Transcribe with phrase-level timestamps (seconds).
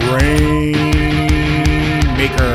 [0.00, 0.72] Grain
[2.16, 2.54] Maker.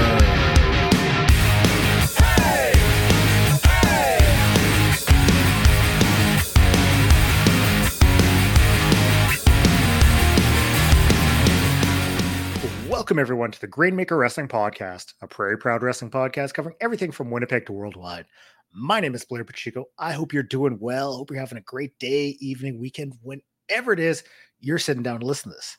[12.89, 17.32] Welcome, everyone, to the Grainmaker Wrestling Podcast, a Prairie Proud Wrestling podcast covering everything from
[17.32, 18.26] Winnipeg to worldwide.
[18.74, 19.86] My name is Blair Pacheco.
[19.98, 21.16] I hope you're doing well.
[21.16, 24.24] Hope you're having a great day, evening, weekend, whenever it is
[24.60, 25.77] you're sitting down to listen to this.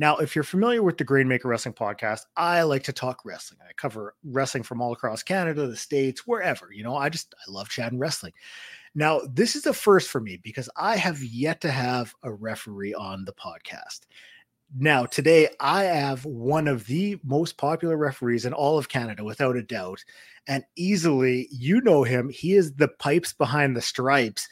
[0.00, 3.60] Now, if you're familiar with the Grainmaker Wrestling Podcast, I like to talk wrestling.
[3.62, 6.72] I cover wrestling from all across Canada, the States, wherever.
[6.72, 8.32] You know, I just, I love chatting wrestling.
[8.94, 12.94] Now, this is a first for me because I have yet to have a referee
[12.94, 14.06] on the podcast.
[14.74, 19.56] Now, today I have one of the most popular referees in all of Canada, without
[19.56, 20.02] a doubt.
[20.48, 22.30] And easily, you know him.
[22.30, 24.48] He is the pipes behind the stripes.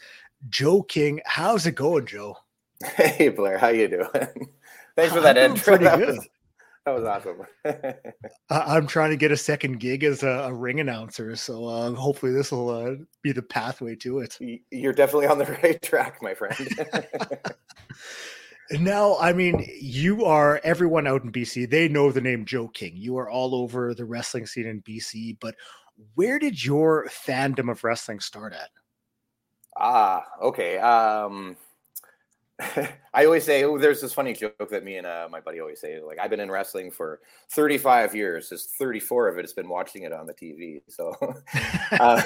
[0.50, 1.22] Joe King.
[1.24, 2.36] How's it going, Joe?
[2.96, 3.56] Hey, Blair.
[3.56, 4.48] How you doing?
[4.98, 5.78] Thanks for that intro.
[5.78, 6.28] That was,
[6.84, 7.46] that was, awesome.
[8.50, 11.36] I'm trying to get a second gig as a, a ring announcer.
[11.36, 14.36] So uh, hopefully, this will uh, be the pathway to it.
[14.72, 16.56] You're definitely on the right track, my friend.
[18.70, 21.70] Now, I mean, you are everyone out in BC.
[21.70, 22.92] They know the name Joe King.
[22.96, 25.38] You are all over the wrestling scene in BC.
[25.40, 25.54] But
[26.16, 28.68] where did your fandom of wrestling start at?
[29.78, 30.76] Ah, okay.
[30.76, 31.56] Um,
[33.14, 35.80] I always say oh, there's this funny joke that me and uh, my buddy always
[35.80, 36.00] say.
[36.00, 37.20] Like I've been in wrestling for
[37.52, 38.48] 35 years.
[38.48, 40.80] Just 34 of it has been watching it on the TV.
[40.88, 41.14] So,
[41.92, 42.22] uh,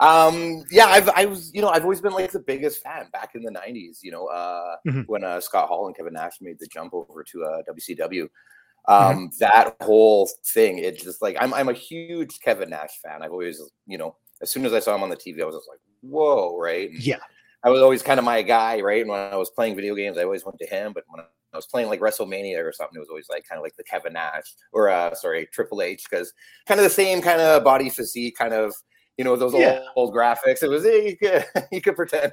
[0.00, 3.34] um, yeah, I've I was you know I've always been like the biggest fan back
[3.34, 3.98] in the 90s.
[4.02, 5.02] You know uh, mm-hmm.
[5.02, 7.98] when uh, Scott Hall and Kevin Nash made the jump over to uh, WCW.
[7.98, 8.92] Mm-hmm.
[8.92, 9.26] Um, mm-hmm.
[9.38, 13.22] That whole thing, it's just like I'm I'm a huge Kevin Nash fan.
[13.22, 15.54] I've always you know as soon as I saw him on the TV, I was
[15.54, 16.90] just like, whoa, right?
[16.90, 17.18] And, yeah
[17.62, 19.02] I was always kind of my guy, right?
[19.02, 20.92] And when I was playing video games, I always went to him.
[20.92, 23.62] But when I was playing like WrestleMania or something, it was always like kind of
[23.62, 26.32] like the Kevin Nash or uh, sorry Triple H because
[26.66, 28.74] kind of the same kind of body physique, kind of
[29.18, 29.80] you know those yeah.
[29.96, 30.62] old, old, graphics.
[30.62, 32.32] It was you could you could pretend.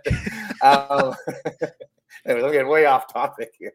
[0.61, 1.13] um,
[2.25, 3.73] anyways, I'm getting way off topic here.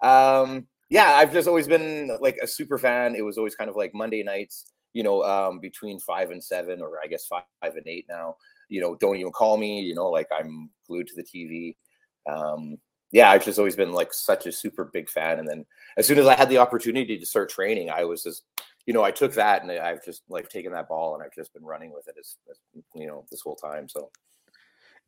[0.00, 3.14] Um, yeah, I've just always been like a super fan.
[3.14, 6.80] It was always kind of like Monday nights, you know, um, between five and seven,
[6.80, 8.36] or I guess five, five and eight now
[8.68, 11.76] you know, don't even call me, you know, like I'm glued to the TV.
[12.30, 12.78] Um,
[13.12, 15.38] yeah, I've just always been like such a super big fan.
[15.38, 15.64] And then
[15.96, 18.42] as soon as I had the opportunity to start training, I was just,
[18.86, 21.54] you know, I took that and I've just like taken that ball and I've just
[21.54, 22.58] been running with it as, as
[22.94, 23.88] you know, this whole time.
[23.88, 24.10] So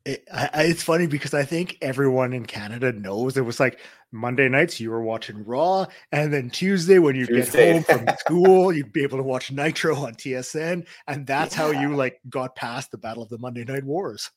[0.07, 3.79] it, I, it's funny because I think everyone in Canada knows it was like
[4.13, 8.71] Monday nights you were watching Raw, and then Tuesday when you get home from school,
[8.71, 11.61] you'd be able to watch Nitro on TSN, and that's yeah.
[11.61, 14.31] how you like got past the Battle of the Monday Night Wars.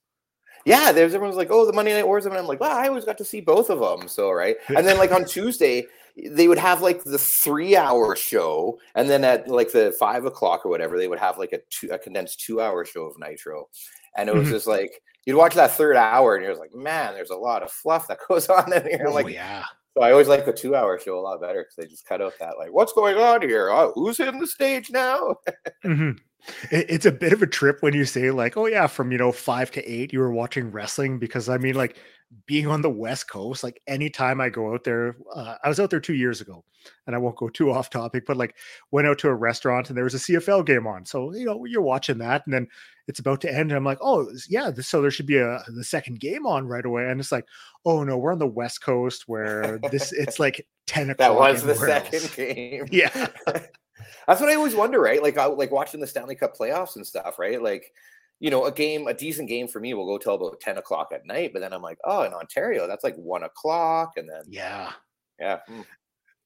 [0.64, 3.04] Yeah, there's everyone's like, oh, the Monday Night Wars, and I'm like, well, I always
[3.04, 4.08] got to see both of them.
[4.08, 5.86] So right, and then like on Tuesday,
[6.28, 10.66] they would have like the three hour show, and then at like the five o'clock
[10.66, 13.68] or whatever, they would have like a two, a condensed two hour show of Nitro,
[14.16, 14.54] and it was mm-hmm.
[14.54, 17.70] just like you'd watch that third hour and you're like, man, there's a lot of
[17.70, 19.06] fluff that goes on in here.
[19.08, 19.64] Oh, like, yeah.
[19.96, 22.22] So I always like the two hour show a lot better because they just cut
[22.22, 23.70] out that like, what's going on here?
[23.70, 25.36] Oh, who's hitting the stage now?
[25.84, 26.12] mm-hmm.
[26.70, 29.32] It's a bit of a trip when you say like, oh yeah, from you know
[29.32, 31.98] five to eight, you were watching wrestling because I mean like
[32.46, 35.90] being on the West Coast, like anytime I go out there, uh, I was out
[35.90, 36.64] there two years ago,
[37.06, 38.56] and I won't go too off topic, but like
[38.90, 41.64] went out to a restaurant and there was a CFL game on, so you know
[41.64, 42.68] you're watching that, and then
[43.08, 45.84] it's about to end, and I'm like, oh yeah, so there should be a the
[45.84, 47.46] second game on right away, and it's like,
[47.84, 51.18] oh no, we're on the West Coast where this it's like ten o'clock.
[51.18, 52.34] that was the second else.
[52.36, 52.86] game.
[52.90, 53.28] Yeah.
[54.26, 55.22] That's what I always wonder, right?
[55.22, 57.60] Like, I, like watching the Stanley Cup playoffs and stuff, right?
[57.60, 57.92] Like,
[58.40, 61.10] you know, a game, a decent game for me will go till about 10 o'clock
[61.12, 61.52] at night.
[61.52, 64.12] But then I'm like, oh, in Ontario, that's like one o'clock.
[64.16, 64.92] And then, yeah.
[65.38, 65.58] Yeah.
[65.68, 65.82] Hmm.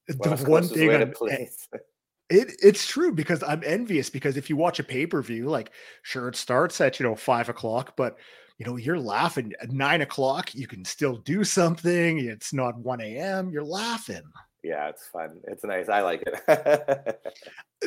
[0.09, 0.91] The one thing
[2.31, 5.71] it, it's true because I'm envious because if you watch a pay per view, like,
[6.03, 8.17] sure, it starts at, you know, five o'clock, but,
[8.59, 10.55] you know, you're laughing at nine o'clock.
[10.55, 12.19] You can still do something.
[12.19, 13.51] It's not 1 a.m.
[13.51, 14.23] You're laughing
[14.65, 15.41] yeah, it's fun.
[15.47, 15.89] It's nice.
[15.89, 17.21] I like it.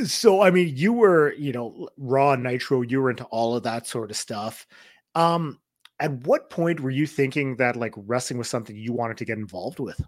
[0.08, 3.88] so, I mean, you were, you know, Raw Nitro, you were into all of that
[3.88, 4.68] sort of stuff.
[5.16, 5.60] Um,
[6.00, 9.40] at what point were you thinking that like wrestling was something you wanted to get
[9.40, 10.00] involved with?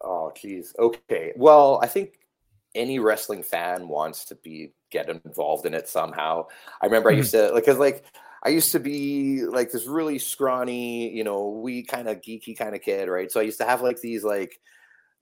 [0.00, 0.74] Oh, geez.
[0.78, 1.32] Okay.
[1.34, 2.20] Well, I think
[2.76, 6.46] any wrestling fan wants to be get involved in it somehow.
[6.80, 7.16] I remember mm-hmm.
[7.16, 8.04] I used to like, cause like
[8.44, 12.76] I used to be like this really scrawny, you know, we kind of geeky kind
[12.76, 13.32] of kid, right?
[13.32, 14.60] So I used to have like these like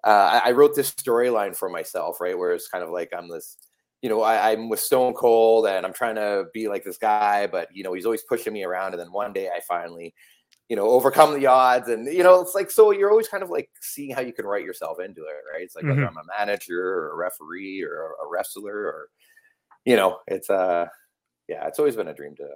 [0.05, 2.37] uh, I, I, wrote this storyline for myself, right?
[2.37, 3.57] Where it's kind of like I'm this,
[4.03, 7.47] you know, I, I'm with Stone Cold and I'm trying to be like this guy,
[7.47, 8.93] but you know, he's always pushing me around.
[8.93, 10.15] And then one day I finally
[10.69, 11.89] you know, overcome the odds.
[11.89, 14.47] And, you know, it's like, so you're always kind of like seeing how you can
[14.47, 15.63] write yourself into it, right?
[15.63, 16.01] It's like, mm-hmm.
[16.01, 19.09] whether I'm a manager or a referee or a wrestler or,
[19.85, 20.87] you know, it's, uh,
[21.49, 22.49] yeah, it's always been a dream to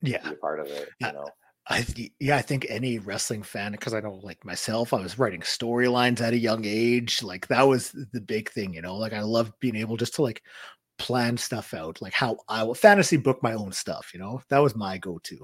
[0.00, 0.22] yeah.
[0.22, 1.26] be a part of it, you know.
[1.68, 1.84] I
[2.20, 6.20] yeah, I think any wrestling fan, because I know like myself, I was writing storylines
[6.20, 7.22] at a young age.
[7.22, 8.96] Like that was the big thing, you know.
[8.96, 10.42] Like I love being able just to like
[10.98, 14.40] plan stuff out, like how I will fantasy book my own stuff, you know.
[14.48, 15.38] That was my go-to.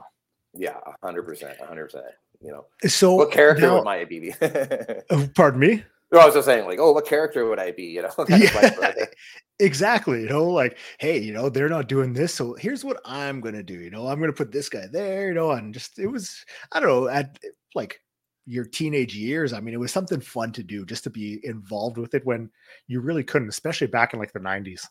[0.55, 2.07] Yeah, hundred percent, hundred percent.
[2.41, 2.67] You know.
[2.89, 4.33] So what character now, would Maya be?
[5.11, 5.85] Oh, pardon me.
[6.12, 7.85] No, I was just saying, like, oh, what character would I be?
[7.85, 8.93] You know, yeah,
[9.59, 10.23] exactly.
[10.23, 13.62] You know, like, hey, you know, they're not doing this, so here's what I'm gonna
[13.62, 13.75] do.
[13.75, 15.29] You know, I'm gonna put this guy there.
[15.29, 17.38] You know, and just it was, I don't know, at
[17.75, 17.99] like
[18.44, 19.55] your teenage years.
[19.55, 22.50] I mean, it was something fun to do, just to be involved with it when
[22.88, 24.87] you really couldn't, especially back in like the '90s.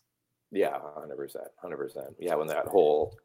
[0.51, 2.15] Yeah, hundred percent, hundred percent.
[2.19, 3.15] Yeah, when that whole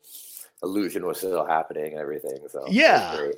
[0.62, 2.38] illusion was still happening and everything.
[2.50, 3.31] So yeah,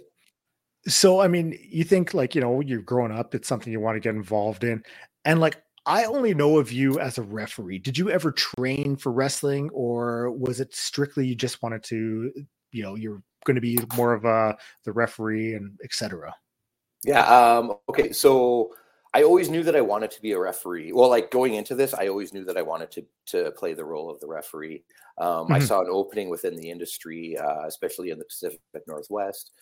[0.87, 3.97] so, I mean, you think like, you know, you're growing up, it's something you want
[3.97, 4.83] to get involved in.
[5.25, 7.79] And like, I only know of you as a referee.
[7.79, 12.31] Did you ever train for wrestling or was it strictly you just wanted to,
[12.73, 16.35] you know, you're going to be more of a the referee and etc.
[17.05, 17.25] Yeah.
[17.25, 18.13] Um, okay.
[18.13, 18.75] So
[19.15, 20.93] I always knew that I wanted to be a referee.
[20.93, 23.85] Well, like going into this, I always knew that I wanted to to play the
[23.85, 24.85] role of the referee.
[25.19, 25.55] Um, mm-hmm.
[25.55, 29.53] I saw an opening within the industry, uh, especially in the Pacific Northwest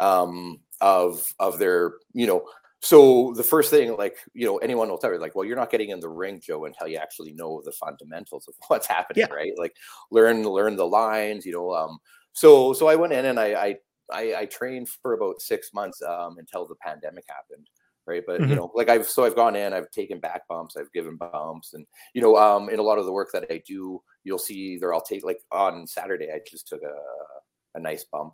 [0.00, 2.42] um, of of their you know
[2.80, 5.70] so the first thing like you know anyone will tell you like well you're not
[5.70, 9.34] getting in the ring joe until you actually know the fundamentals of what's happening yeah.
[9.34, 9.76] right like
[10.10, 11.98] learn learn the lines you know um
[12.32, 13.76] so so i went in and i i
[14.12, 17.68] i, I trained for about six months um until the pandemic happened
[18.06, 18.50] right but mm-hmm.
[18.50, 21.74] you know like i've so i've gone in i've taken back bumps i've given bumps
[21.74, 24.54] and you know um in a lot of the work that i do you'll see
[24.54, 26.94] either i'll take like on saturday i just took a
[27.74, 28.32] a nice bump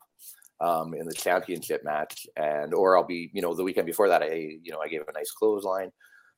[0.60, 4.22] um, in the championship match, and or I'll be, you know, the weekend before that,
[4.22, 5.92] I, you know, I gave a nice clothesline.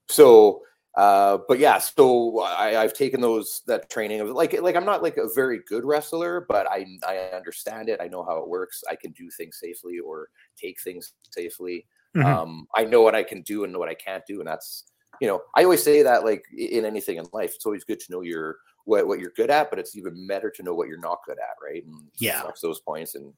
[0.08, 0.62] So,
[0.96, 5.02] uh, but yeah, so I, I've taken those that training of like, like I'm not
[5.02, 8.00] like a very good wrestler, but I I understand it.
[8.00, 8.82] I know how it works.
[8.90, 11.86] I can do things safely or take things safely.
[12.16, 12.26] Mm-hmm.
[12.26, 14.84] Um, I know what I can do and what I can't do, and that's
[15.20, 18.12] you know, I always say that like in anything in life, it's always good to
[18.12, 20.98] know your what what you're good at, but it's even better to know what you're
[20.98, 21.84] not good at, right?
[21.84, 23.32] And yeah, those points and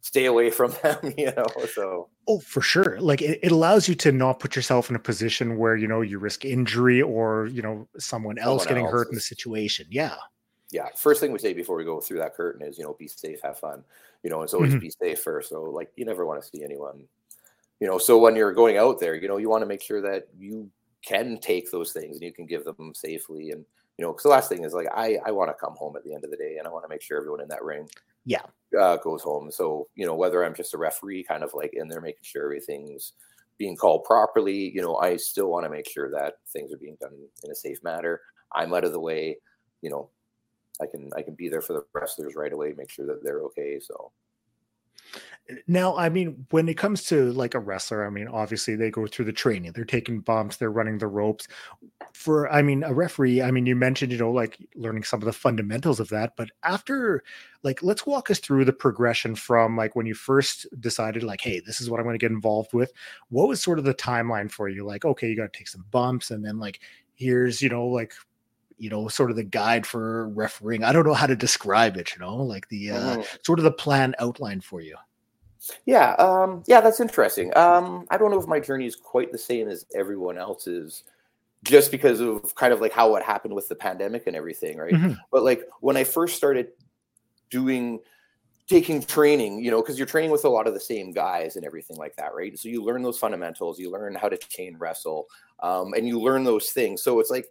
[0.00, 1.46] stay away from them, you know.
[1.72, 3.00] So oh, for sure.
[3.00, 6.00] Like it, it allows you to not put yourself in a position where you know
[6.00, 9.86] you risk injury or you know someone else someone getting else hurt in the situation.
[9.90, 10.16] Yeah.
[10.70, 10.88] Yeah.
[10.96, 13.40] First thing we say before we go through that curtain is you know be safe,
[13.42, 13.84] have fun.
[14.22, 14.80] You know, it's always mm-hmm.
[14.80, 15.48] be safe first.
[15.48, 17.04] So like you never want to see anyone.
[17.80, 20.00] You know, so when you're going out there, you know, you want to make sure
[20.00, 20.68] that you
[21.02, 23.64] can take those things and you can give them safely and
[23.96, 26.04] you know because the last thing is like i i want to come home at
[26.04, 27.88] the end of the day and i want to make sure everyone in that ring
[28.28, 28.42] yeah
[28.78, 29.50] uh, goes home.
[29.50, 32.44] So you know whether I'm just a referee, kind of like in there making sure
[32.44, 33.12] everything's
[33.56, 34.70] being called properly.
[34.74, 37.12] You know, I still want to make sure that things are being done
[37.44, 38.20] in a safe manner.
[38.54, 39.38] I'm out of the way.
[39.82, 40.10] You know,
[40.82, 43.42] I can I can be there for the wrestlers right away, make sure that they're
[43.42, 43.80] okay.
[43.80, 44.12] So
[45.66, 49.06] now, I mean, when it comes to like a wrestler, I mean, obviously they go
[49.06, 51.48] through the training, they're taking bumps, they're running the ropes.
[52.12, 55.26] For, I mean, a referee, I mean, you mentioned, you know, like learning some of
[55.26, 57.22] the fundamentals of that, but after,
[57.62, 61.60] like, let's walk us through the progression from like when you first decided, like, hey,
[61.60, 62.92] this is what I'm going to get involved with.
[63.30, 64.84] What was sort of the timeline for you?
[64.84, 66.80] Like, okay, you got to take some bumps, and then like,
[67.14, 68.12] here's, you know, like,
[68.76, 70.84] you know, sort of the guide for refereeing.
[70.84, 73.36] I don't know how to describe it, you know, like the uh, mm-hmm.
[73.44, 74.96] sort of the plan outline for you.
[75.86, 77.56] Yeah, um, yeah, that's interesting.
[77.56, 81.04] Um, I don't know if my journey is quite the same as everyone else's,
[81.64, 84.94] just because of kind of like how it happened with the pandemic and everything, right?
[84.94, 85.14] Mm-hmm.
[85.32, 86.68] But like when I first started
[87.50, 88.00] doing
[88.68, 91.64] taking training, you know, because you're training with a lot of the same guys and
[91.64, 92.56] everything like that, right?
[92.58, 95.26] So you learn those fundamentals, you learn how to chain wrestle,
[95.60, 97.02] um, and you learn those things.
[97.02, 97.46] So it's like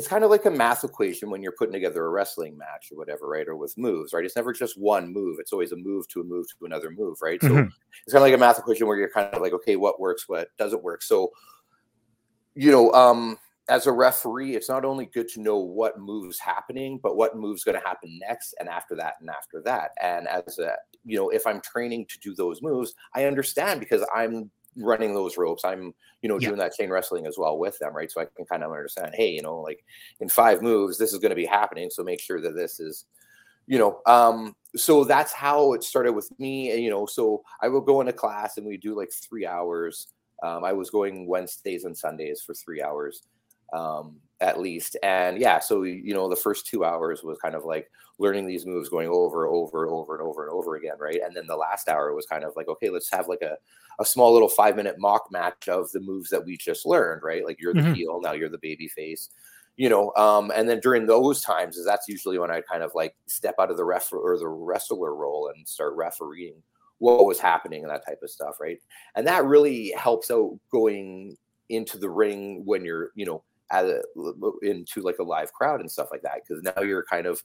[0.00, 2.96] it's kind of like a math equation when you're putting together a wrestling match or
[2.96, 3.46] whatever, right?
[3.46, 4.24] Or with moves, right?
[4.24, 5.36] It's never just one move.
[5.38, 7.38] It's always a move to a move to another move, right?
[7.38, 7.68] Mm-hmm.
[7.68, 7.74] So
[8.06, 10.26] it's kind of like a math equation where you're kind of like, okay, what works,
[10.26, 11.02] what doesn't work.
[11.02, 11.32] So,
[12.54, 13.36] you know, um,
[13.68, 17.62] as a referee, it's not only good to know what moves happening, but what moves
[17.62, 19.90] going to happen next and after that and after that.
[20.00, 24.02] And as a, you know, if I'm training to do those moves, I understand because
[24.14, 25.64] I'm running those ropes.
[25.64, 28.10] I'm, you know, doing that chain wrestling as well with them, right?
[28.10, 29.84] So I can kind of understand, hey, you know, like
[30.20, 31.90] in five moves, this is going to be happening.
[31.90, 33.06] So make sure that this is,
[33.66, 36.72] you know, um, so that's how it started with me.
[36.72, 40.08] And, you know, so I will go into class and we do like three hours.
[40.42, 43.22] Um, I was going Wednesdays and Sundays for three hours.
[43.72, 44.96] um, at least.
[45.02, 48.66] And yeah, so you know, the first two hours was kind of like learning these
[48.66, 51.20] moves, going over, over, over, and over and over again, right?
[51.24, 53.56] And then the last hour was kind of like, okay, let's have like a
[53.98, 57.44] a small little five minute mock match of the moves that we just learned, right?
[57.44, 57.92] Like you're the mm-hmm.
[57.92, 59.28] heel, now you're the baby face
[59.80, 62.90] you know um, and then during those times is that's usually when i kind of
[62.94, 66.62] like step out of the ref or the wrestler role and start refereeing
[66.98, 68.78] what was happening and that type of stuff right
[69.14, 71.34] and that really helps out going
[71.70, 74.02] into the ring when you're you know at a,
[74.62, 77.42] into like a live crowd and stuff like that because now you're kind of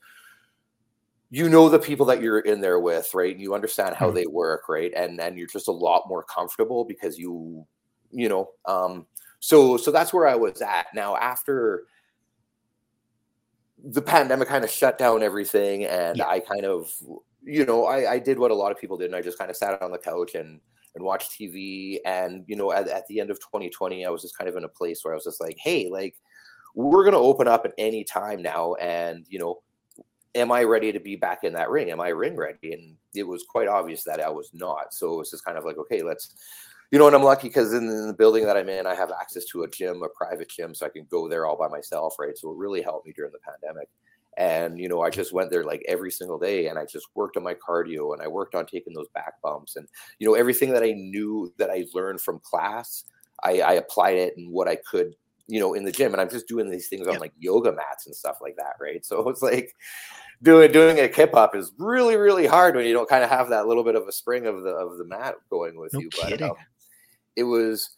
[1.29, 4.15] you know the people that you're in there with right and you understand how mm-hmm.
[4.15, 7.65] they work right and then you're just a lot more comfortable because you
[8.11, 9.05] you know um
[9.39, 11.85] so so that's where i was at now after
[13.83, 16.27] the pandemic kind of shut down everything and yeah.
[16.27, 16.93] i kind of
[17.43, 19.51] you know I, I did what a lot of people did and i just kind
[19.51, 20.59] of sat on the couch and
[20.95, 24.37] and watch tv and you know at, at the end of 2020 i was just
[24.37, 26.15] kind of in a place where i was just like hey like
[26.73, 29.61] we're going to open up at any time now and you know
[30.35, 33.23] am i ready to be back in that ring am i ring ready and it
[33.23, 36.01] was quite obvious that i was not so it was just kind of like okay
[36.01, 36.35] let's
[36.91, 39.11] you know, and I'm lucky because in, in, the building that I'm in, I have
[39.11, 42.15] access to a gym, a private gym, so I can go there all by myself,
[42.19, 42.37] right?
[42.37, 43.89] So it really helped me during the pandemic.
[44.37, 47.37] And you know, I just went there like every single day, and I just worked
[47.37, 49.87] on my cardio, and I worked on taking those back bumps, and
[50.19, 53.05] you know, everything that I knew that I learned from class,
[53.43, 55.15] I, I applied it and what I could,
[55.47, 56.13] you know, in the gym.
[56.13, 59.05] And I'm just doing these things on like yoga mats and stuff like that, right?
[59.05, 59.73] So it's like
[60.43, 63.49] doing doing a kip up is really really hard when you don't kind of have
[63.49, 66.09] that little bit of a spring of the of the mat going with no you.
[66.09, 66.39] Kidding.
[66.39, 66.57] But um,
[67.35, 67.91] it was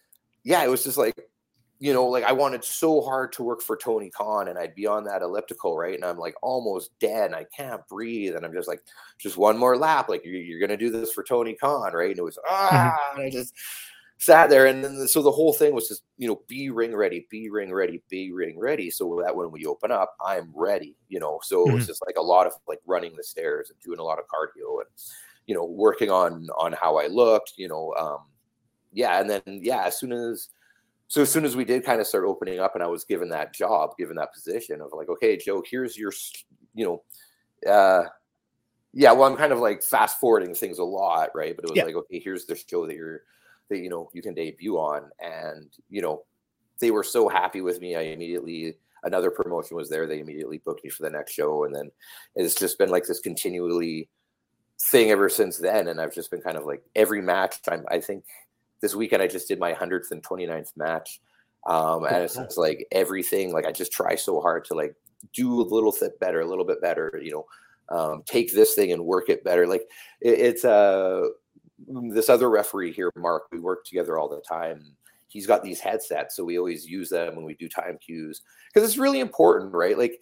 [0.44, 1.30] yeah it was just like
[1.80, 4.88] you know like i wanted so hard to work for tony khan and i'd be
[4.88, 8.54] on that elliptical right and i'm like almost dead and i can't breathe and i'm
[8.54, 8.82] just like
[9.18, 12.20] just one more lap like you're, you're gonna do this for tony khan right and
[12.20, 13.54] it was ah and i just
[14.20, 17.28] sat there and then so the whole thing was just you know be ring ready
[17.30, 21.20] be ring ready be ring ready so that when we open up i'm ready you
[21.20, 21.70] know so mm-hmm.
[21.70, 21.92] it was mm-hmm.
[21.92, 24.80] just like a lot of like running the stairs and doing a lot of cardio
[24.80, 24.90] and
[25.46, 28.22] you know working on on how i looked you know um
[28.98, 30.50] yeah, and then yeah, as soon as
[31.08, 33.30] so as soon as we did kind of start opening up and I was given
[33.30, 36.12] that job, given that position of like, okay, Joe, here's your,
[36.74, 38.04] you know, uh,
[38.94, 41.56] yeah, well, I'm kind of like fast forwarding things a lot, right?
[41.56, 41.86] But it was yeah.
[41.86, 43.22] like, okay, here's the show that you're,
[43.70, 45.10] that, you know, you can debut on.
[45.20, 46.24] And, you know,
[46.80, 47.96] they were so happy with me.
[47.96, 50.08] I immediately, another promotion was there.
[50.08, 51.64] They immediately booked me for the next show.
[51.64, 51.90] And then
[52.36, 54.10] it's just been like this continually
[54.80, 55.88] thing ever since then.
[55.88, 58.26] And I've just been kind of like every match I'm, I think
[58.82, 61.20] this weekend I just did my 100th and 29th match.
[61.68, 64.96] Um, and it's, it's like everything, like I just try so hard to like
[65.34, 67.46] do a little bit better, a little bit better, you know,
[67.90, 69.68] um, take this thing and work it better.
[69.68, 69.84] Like
[70.22, 71.28] it, it's uh,
[71.88, 74.96] this other referee here, Mark, we work together all the time.
[75.28, 78.42] He's got these headsets, so we always use them when we do time cues
[78.74, 79.98] because it's really important, right?
[79.98, 80.22] Like,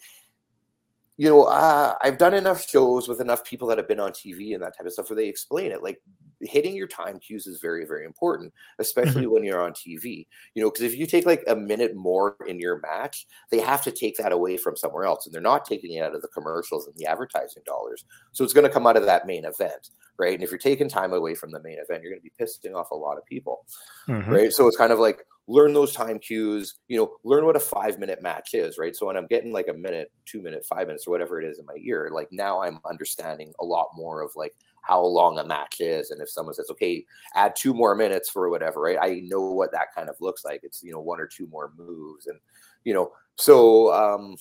[1.17, 4.53] you know, uh, I've done enough shows with enough people that have been on TV
[4.53, 5.83] and that type of stuff where they explain it.
[5.83, 6.01] Like,
[6.47, 9.33] hitting your time cues is very very important especially mm-hmm.
[9.33, 12.59] when you're on tv you know because if you take like a minute more in
[12.59, 15.93] your match they have to take that away from somewhere else and they're not taking
[15.93, 18.97] it out of the commercials and the advertising dollars so it's going to come out
[18.97, 22.01] of that main event right and if you're taking time away from the main event
[22.01, 23.65] you're going to be pissing off a lot of people
[24.07, 24.31] mm-hmm.
[24.31, 27.59] right so it's kind of like learn those time cues you know learn what a
[27.59, 30.87] five minute match is right so when i'm getting like a minute two minute five
[30.87, 34.21] minutes or whatever it is in my ear like now i'm understanding a lot more
[34.21, 36.11] of like how long a match is.
[36.11, 38.99] And if someone says, okay, add two more minutes for whatever, right?
[39.01, 40.59] I know what that kind of looks like.
[40.63, 42.27] It's, you know, one or two more moves.
[42.27, 42.39] And,
[42.83, 44.35] you know, so, um,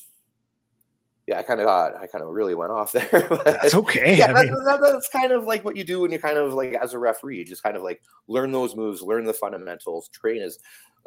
[1.26, 3.26] yeah, I kind of got, I kind of really went off there.
[3.44, 4.18] that's okay.
[4.18, 6.74] Yeah, that, that, that's kind of like what you do when you kind of like,
[6.74, 10.42] as a referee, you just kind of like learn those moves, learn the fundamentals, train
[10.42, 10.58] as,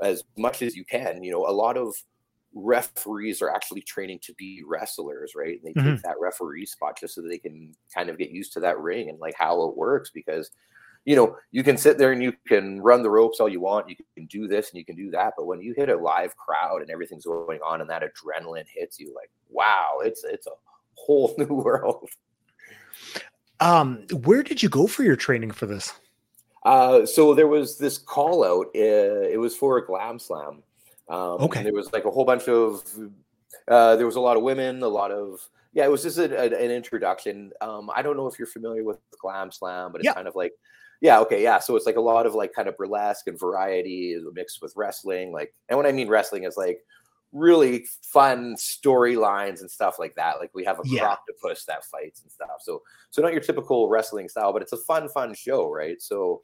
[0.02, 1.24] as much as you can.
[1.24, 1.96] You know, a lot of
[2.54, 5.60] referees are actually training to be wrestlers, right?
[5.62, 5.96] And they mm-hmm.
[5.96, 8.80] take that referee spot just so that they can kind of get used to that
[8.80, 10.52] ring and like how it works because
[11.08, 13.90] you know, you can sit there and you can run the ropes all you want.
[13.90, 15.36] You can do this and you can do that.
[15.38, 19.00] But when you hit a live crowd and everything's going on and that adrenaline hits
[19.00, 20.52] you, like, wow, it's it's a
[20.96, 22.10] whole new world.
[23.62, 25.94] Um, where did you go for your training for this?
[26.68, 28.68] Uh, so there was this call out.
[28.76, 30.62] Uh, it was for a glam slam.
[31.08, 31.64] Um, okay.
[31.64, 32.84] There was like a whole bunch of,
[33.70, 35.40] uh, there was a lot of women, a lot of,
[35.72, 37.54] yeah, it was just a, a, an introduction.
[37.62, 40.14] Um, I don't know if you're familiar with Glam Slam, but it's yeah.
[40.14, 40.52] kind of like,
[41.00, 41.60] yeah, okay, yeah.
[41.60, 45.32] So it's like a lot of like kind of burlesque and variety mixed with wrestling.
[45.32, 46.80] Like, and what I mean wrestling is like
[47.32, 50.40] really fun storylines and stuff like that.
[50.40, 51.06] Like we have a yeah.
[51.06, 52.60] octopus that fights and stuff.
[52.60, 52.82] So,
[53.12, 56.02] so not your typical wrestling style, but it's a fun, fun show, right?
[56.02, 56.42] So,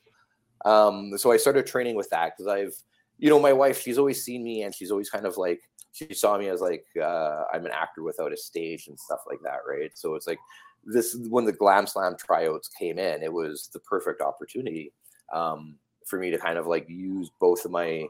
[0.65, 2.75] um, so I started training with that because I've
[3.23, 6.13] you know, my wife, she's always seen me and she's always kind of like she
[6.13, 9.59] saw me as like uh, I'm an actor without a stage and stuff like that,
[9.67, 9.91] right?
[9.93, 10.39] So it's like
[10.83, 14.91] this when the Glam Slam tryouts came in, it was the perfect opportunity
[15.31, 18.05] um, for me to kind of like use both of my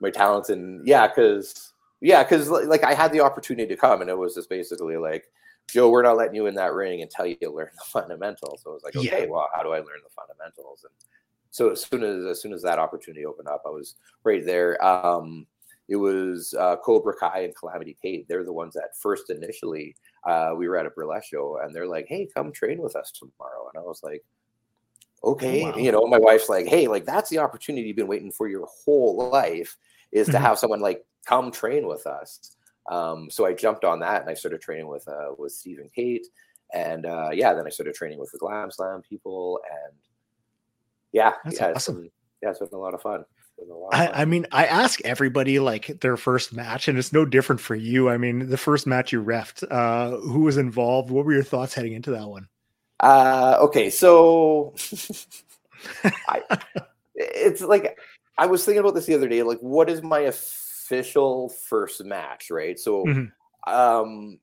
[0.00, 4.08] my talents and yeah, because yeah, because like I had the opportunity to come and
[4.08, 5.26] it was just basically like
[5.70, 8.62] Joe, we're not letting you in that ring until you learn the fundamentals.
[8.62, 9.30] So I was like, okay, yeah.
[9.30, 10.84] well, how do I learn the fundamentals?
[10.84, 10.92] And
[11.50, 14.82] so as soon as as soon as that opportunity opened up, I was right there.
[14.84, 15.46] Um,
[15.88, 18.26] it was uh, Cobra Kai and Calamity Kate.
[18.28, 21.88] They're the ones that first initially uh, we were at a burlesque show, and they're
[21.88, 24.24] like, "Hey, come train with us tomorrow." And I was like,
[25.24, 25.76] "Okay." Wow.
[25.76, 28.68] You know, my wife's like, "Hey, like that's the opportunity you've been waiting for your
[28.84, 29.76] whole life
[30.12, 30.44] is to mm-hmm.
[30.44, 32.56] have someone like come train with us."
[32.88, 35.92] Um, so I jumped on that, and I started training with uh, with Steve and
[35.92, 36.26] Kate,
[36.72, 39.96] and uh, yeah, then I started training with the Glam Slam people, and
[41.12, 41.96] yeah, that's yeah, awesome.
[41.96, 42.10] It's been,
[42.42, 43.24] yeah, it's been a lot of fun.
[43.92, 47.74] I, I, mean, I ask everybody like their first match, and it's no different for
[47.74, 48.08] you.
[48.08, 51.10] I mean, the first match you refed, uh, who was involved?
[51.10, 52.48] What were your thoughts heading into that one?
[53.00, 54.74] Uh, okay, so
[56.28, 56.42] I,
[57.14, 57.98] it's like
[58.38, 59.42] I was thinking about this the other day.
[59.42, 62.50] Like, what is my official first match?
[62.50, 62.78] Right.
[62.78, 63.72] So, mm-hmm.
[63.72, 64.38] um,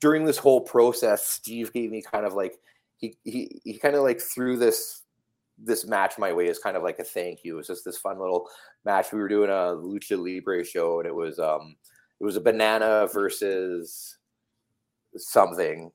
[0.00, 2.58] during this whole process, Steve gave me kind of like
[2.96, 5.01] he he he kind of like threw this
[5.58, 7.54] this match my way is kind of like a thank you.
[7.54, 8.48] It was just this fun little
[8.84, 9.12] match.
[9.12, 11.76] We were doing a lucha libre show, and it was um
[12.20, 14.16] it was a banana versus
[15.16, 15.90] something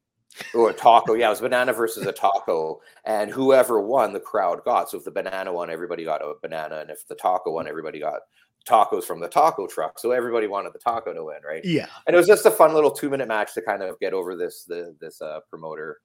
[0.54, 1.14] or a taco.
[1.14, 4.90] Yeah, it was banana versus a taco, and whoever won, the crowd got.
[4.90, 8.00] So if the banana won, everybody got a banana, and if the taco won, everybody
[8.00, 8.22] got
[8.68, 9.98] tacos from the taco truck.
[9.98, 11.64] So everybody wanted the taco to win, right?
[11.64, 11.88] Yeah.
[12.06, 14.36] And it was just a fun little two minute match to kind of get over
[14.36, 16.00] this the this uh, promoter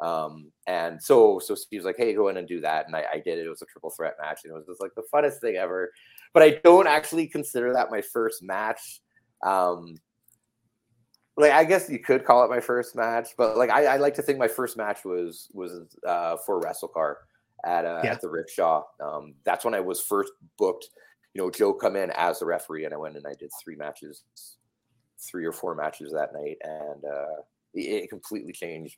[0.00, 2.86] um, and so so Steve's like, hey, go in and do that.
[2.86, 3.46] And I, I, did it.
[3.46, 5.90] It was a triple threat match, and it was just like the funnest thing ever.
[6.34, 9.00] But I don't actually consider that my first match.
[9.42, 9.96] Um,
[11.38, 14.14] like I guess you could call it my first match, but like I, I like
[14.14, 17.14] to think my first match was was uh, for WrestleCar
[17.64, 18.12] at uh, yeah.
[18.12, 18.82] at the Rickshaw.
[19.02, 20.88] Um, that's when I was first booked.
[21.32, 23.76] You know, Joe come in as the referee, and I went and I did three
[23.76, 24.24] matches,
[25.18, 27.42] three or four matches that night, and uh,
[27.74, 28.96] it, it completely changed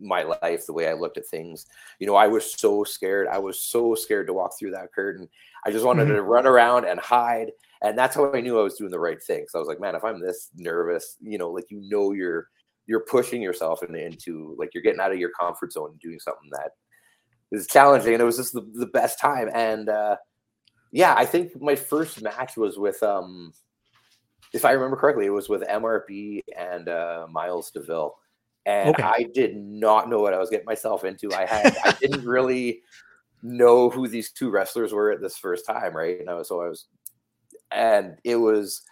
[0.00, 1.66] my life, the way I looked at things.
[1.98, 3.28] You know, I was so scared.
[3.28, 5.28] I was so scared to walk through that curtain.
[5.64, 6.16] I just wanted mm-hmm.
[6.16, 7.52] to run around and hide.
[7.82, 9.46] And that's how I knew I was doing the right thing.
[9.48, 12.48] So I was like, man, if I'm this nervous, you know, like you know you're
[12.86, 16.18] you're pushing yourself into, into like you're getting out of your comfort zone and doing
[16.18, 16.72] something that
[17.50, 18.14] is challenging.
[18.14, 19.50] And it was just the, the best time.
[19.52, 20.16] And uh
[20.90, 23.52] yeah, I think my first match was with um
[24.52, 28.14] if I remember correctly, it was with MRB and uh Miles DeVille
[28.66, 29.02] and okay.
[29.02, 31.32] I did not know what I was getting myself into.
[31.32, 32.82] I had I didn't really
[33.42, 36.20] know who these two wrestlers were at this first time, right?
[36.20, 36.86] And I was so I was,
[37.70, 38.82] and it was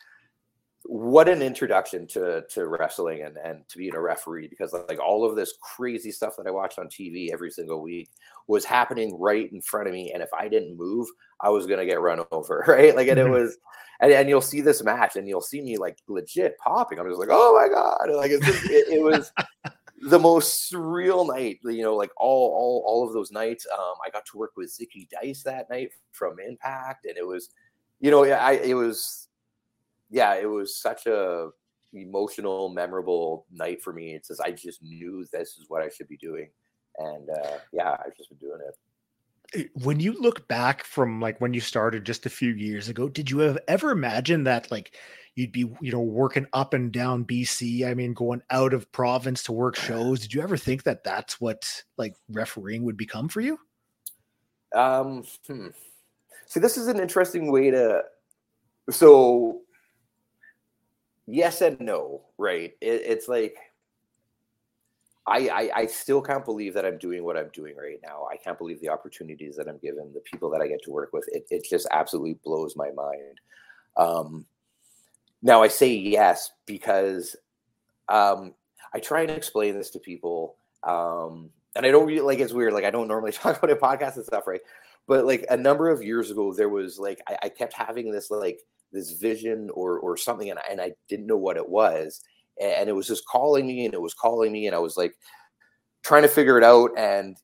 [0.93, 5.25] what an introduction to to wrestling and and to being a referee because like all
[5.25, 8.11] of this crazy stuff that I watched on TV every single week
[8.49, 11.07] was happening right in front of me, and if I didn't move,
[11.41, 12.97] I was gonna get run over, right?
[12.97, 13.57] Like, and it was
[14.01, 16.99] and, and you'll see this match and you'll see me like legit popping.
[16.99, 18.13] I'm just like, oh my god!
[18.17, 19.31] Like it's just, it, it was
[20.01, 21.61] the most surreal night.
[21.63, 23.65] You know, like all all all of those nights.
[23.73, 27.51] Um, I got to work with Zicky Dice that night from Impact, and it was,
[28.01, 29.29] you know, I it was,
[30.11, 31.51] yeah, it was such a
[31.93, 34.15] emotional, memorable night for me.
[34.15, 36.49] It says I just knew this is what I should be doing,
[36.99, 38.77] and uh, yeah, I've just been doing it
[39.75, 43.31] when you look back from like when you started just a few years ago did
[43.31, 44.95] you have ever imagine that like
[45.35, 49.43] you'd be you know working up and down bc i mean going out of province
[49.43, 53.41] to work shows did you ever think that that's what like refereeing would become for
[53.41, 53.59] you
[54.77, 55.69] um hmm.
[56.47, 58.03] see this is an interesting way to
[58.89, 59.61] so
[61.31, 63.57] yes and no right it, it's like
[65.27, 68.27] I, I, I still can't believe that I'm doing what I'm doing right now.
[68.33, 71.13] I can't believe the opportunities that I'm given, the people that I get to work
[71.13, 71.25] with.
[71.29, 73.39] It, it just absolutely blows my mind.
[73.97, 74.47] Um,
[75.43, 77.37] now I say yes because
[78.09, 78.55] um,
[78.95, 82.73] I try and explain this to people, um, and I don't really like it's weird.
[82.73, 84.61] Like I don't normally talk about a podcast and stuff, right?
[85.07, 88.31] But like a number of years ago, there was like I, I kept having this
[88.31, 88.61] like
[88.93, 92.21] this vision or or something, and I, and I didn't know what it was
[92.61, 95.15] and it was just calling me and it was calling me and I was like
[96.05, 97.37] trying to figure it out and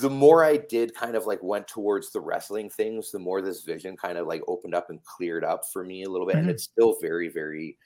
[0.00, 3.64] the more I did kind of like went towards the wrestling things, the more this
[3.64, 6.36] vision kind of like opened up and cleared up for me a little bit.
[6.36, 6.48] Mm-hmm.
[6.48, 7.76] And it's still very, very,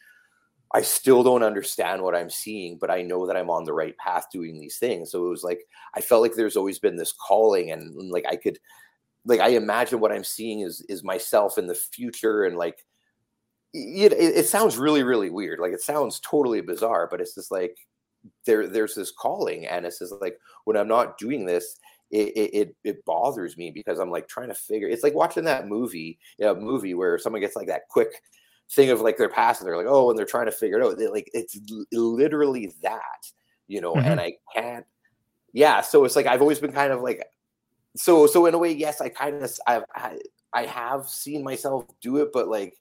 [0.72, 3.96] I still don't understand what I'm seeing, but I know that I'm on the right
[3.96, 5.10] path doing these things.
[5.10, 5.60] So it was like,
[5.96, 8.60] I felt like there's always been this calling and, and like I could,
[9.28, 12.84] like, I imagine what I'm seeing is, is myself in the future and like,
[13.74, 17.76] it, it sounds really really weird like it sounds totally bizarre but it's just like
[18.46, 21.76] there there's this calling and it's just like when i'm not doing this
[22.10, 25.68] it, it it bothers me because i'm like trying to figure it's like watching that
[25.68, 28.22] movie you know, movie where someone gets like that quick
[28.70, 30.84] thing of like their past and they're like oh and they're trying to figure it
[30.84, 31.58] out they're like it's
[31.92, 33.02] literally that
[33.66, 34.08] you know mm-hmm.
[34.08, 34.86] and i can't
[35.52, 37.22] yeah so it's like i've always been kind of like
[37.98, 40.18] so so in a way yes i kind of i've I,
[40.52, 42.74] I have seen myself do it but like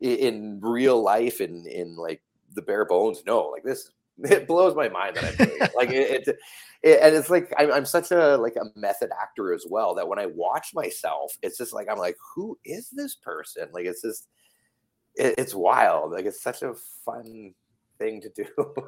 [0.00, 2.22] in real life and in, in like
[2.54, 3.90] the bare bones no like this
[4.24, 5.72] it blows my mind that i'm doing it.
[5.76, 6.36] like it, it,
[6.82, 10.08] it, and it's like I'm, I'm such a like a method actor as well that
[10.08, 13.68] when i watch myself it's just like i'm like who is this person?
[13.72, 14.28] Like it's just
[15.14, 16.12] it's wild.
[16.12, 17.54] Like it's such a fun
[17.98, 18.46] thing to do.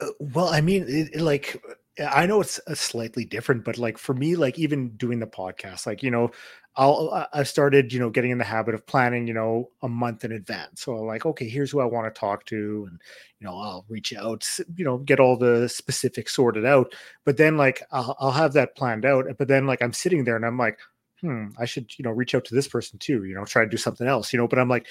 [0.00, 1.60] Uh, well i mean it, like
[2.00, 5.86] I know it's a slightly different, but like for me, like even doing the podcast,
[5.86, 6.30] like you know,
[6.76, 10.24] I'll I started you know getting in the habit of planning you know a month
[10.24, 10.82] in advance.
[10.82, 13.00] So I'm like, okay, here's who I want to talk to, and
[13.40, 16.94] you know I'll reach out, you know, get all the specifics sorted out.
[17.24, 19.26] But then like I'll, I'll have that planned out.
[19.38, 20.78] But then like I'm sitting there and I'm like,
[21.20, 23.24] hmm, I should you know reach out to this person too.
[23.24, 24.32] You know, try to do something else.
[24.32, 24.86] You know, but I'm like,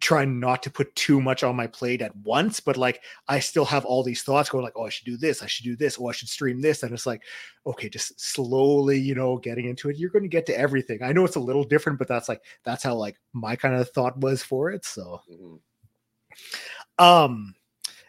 [0.00, 3.64] trying not to put too much on my plate at once, but like I still
[3.64, 5.98] have all these thoughts going like, oh, I should do this, I should do this,
[6.00, 6.82] oh, I should stream this.
[6.82, 7.22] And it's like,
[7.66, 9.96] okay, just slowly, you know, getting into it.
[9.96, 11.02] You're going to get to everything.
[11.02, 13.90] I know it's a little different, but that's like that's how like my kind of
[13.90, 14.84] thought was for it.
[14.84, 17.04] So mm-hmm.
[17.04, 17.54] um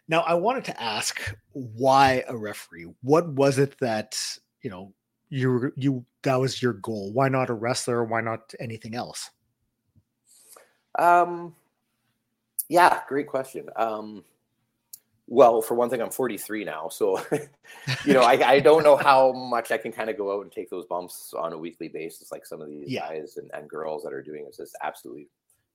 [0.08, 2.88] now I wanted to ask why a referee?
[3.02, 4.20] What was it that,
[4.62, 4.94] you know,
[5.30, 7.12] you you that was your goal?
[7.14, 8.04] Why not a wrestler?
[8.04, 9.30] Why not anything else?
[11.00, 11.56] Um
[12.70, 13.70] yeah, great question.
[13.76, 14.24] Um,
[15.28, 17.24] well, for one thing, I'm 43 now, so
[18.06, 20.52] you know I, I don't know how much I can kind of go out and
[20.52, 23.08] take those bumps on a weekly basis, like some of these yeah.
[23.08, 24.46] guys and, and girls that are doing.
[24.48, 25.30] It's just absolutely,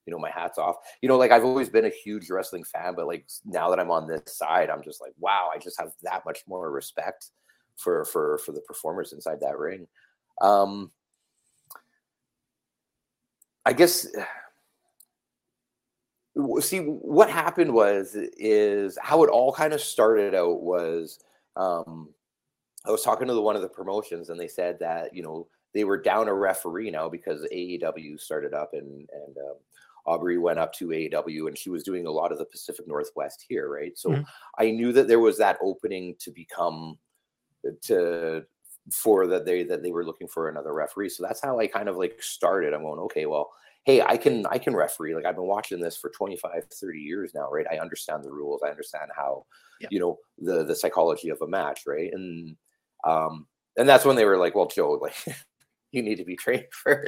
[0.05, 0.75] you know, my hats off.
[1.01, 3.91] You know, like I've always been a huge wrestling fan, but like now that I'm
[3.91, 7.31] on this side, I'm just like, wow, I just have that much more respect
[7.75, 9.87] for for for the performers inside that ring.
[10.41, 10.91] Um,
[13.65, 14.07] I guess
[16.59, 21.19] see what happened was is how it all kind of started out was
[21.55, 22.09] um
[22.85, 25.47] i was talking to the, one of the promotions and they said that you know
[25.73, 29.55] they were down a referee now because aew started up and and um,
[30.05, 33.45] aubrey went up to aew and she was doing a lot of the pacific northwest
[33.47, 33.97] here right?
[33.97, 34.21] So mm-hmm.
[34.57, 36.97] i knew that there was that opening to become
[37.81, 38.45] to
[38.91, 41.09] for that they that they were looking for another referee.
[41.09, 42.73] So that's how i kind of like started.
[42.73, 43.51] I'm going okay well
[43.85, 47.31] hey i can i can referee like i've been watching this for 25 30 years
[47.33, 47.65] now right?
[47.71, 49.45] I understand the rules i understand how
[49.79, 49.87] yeah.
[49.91, 52.11] you know the the psychology of a match right?
[52.13, 52.55] And
[53.03, 55.15] um and that's when they were like well joe like
[55.91, 57.07] you need to be trained for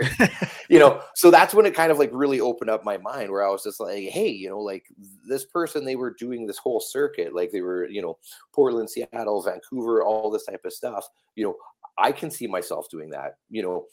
[0.69, 3.45] you know so that's when it kind of like really opened up my mind where
[3.45, 4.85] i was just like hey you know like
[5.27, 8.17] this person they were doing this whole circuit like they were you know
[8.53, 11.05] portland seattle vancouver all this type of stuff.
[11.35, 11.55] You know
[11.97, 13.85] i can see myself doing that you know?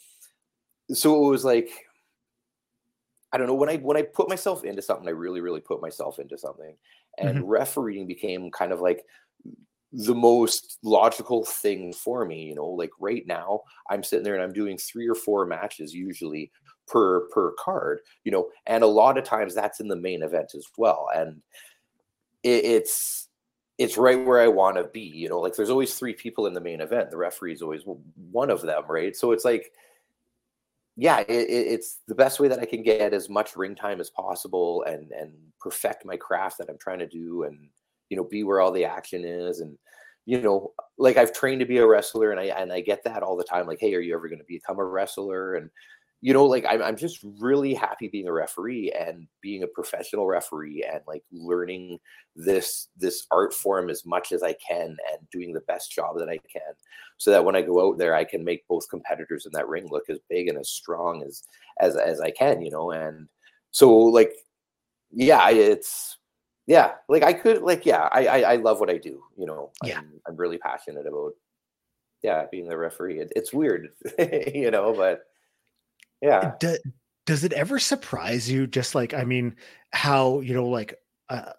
[0.95, 1.71] So it was like
[3.33, 5.83] I don't know when I when I put myself into something, I really really put
[5.83, 6.75] myself into something,
[7.19, 7.47] and mm-hmm.
[7.47, 9.05] refereeing became kind of like
[9.93, 12.45] the most logical thing for me.
[12.45, 15.95] You know, like right now, I'm sitting there and I'm doing three or four matches
[15.95, 16.51] usually
[16.87, 18.01] per per card.
[18.25, 21.43] You know, and a lot of times that's in the main event as well, and
[22.43, 23.29] it, it's
[23.77, 25.01] it's right where I want to be.
[25.01, 27.11] You know, like there's always three people in the main event.
[27.11, 27.83] The referee is always
[28.31, 29.15] one of them, right?
[29.15, 29.71] So it's like
[31.01, 34.11] yeah, it, it's the best way that I can get as much ring time as
[34.11, 37.69] possible and and perfect my craft that I'm trying to do, and
[38.09, 39.79] you know, be where all the action is, and
[40.27, 43.23] you know, like I've trained to be a wrestler, and I and I get that
[43.23, 43.69] all the time.
[43.69, 45.55] Like, hey, are you ever going to become a wrestler?
[45.55, 45.71] And
[46.21, 50.27] you know, like I'm, I'm just really happy being a referee and being a professional
[50.27, 51.99] referee and like learning
[52.35, 56.29] this this art form as much as I can and doing the best job that
[56.29, 56.75] I can,
[57.19, 59.87] so that when I go out there, I can make both competitors in that ring
[59.91, 61.45] look as big and as strong as
[61.81, 62.91] as as I can, you know.
[62.91, 63.29] And
[63.71, 64.33] so, like,
[65.13, 66.19] yeah, it's
[66.67, 69.71] yeah, like I could like yeah, I I, I love what I do, you know.
[69.85, 71.35] Yeah, I'm, I'm really passionate about
[72.23, 73.21] yeah being the referee.
[73.21, 73.91] It, it's weird,
[74.53, 75.23] you know, but
[76.21, 76.77] yeah Do,
[77.27, 79.57] does it ever surprise you just like i mean
[79.93, 80.95] how you know like
[81.31, 81.53] uh,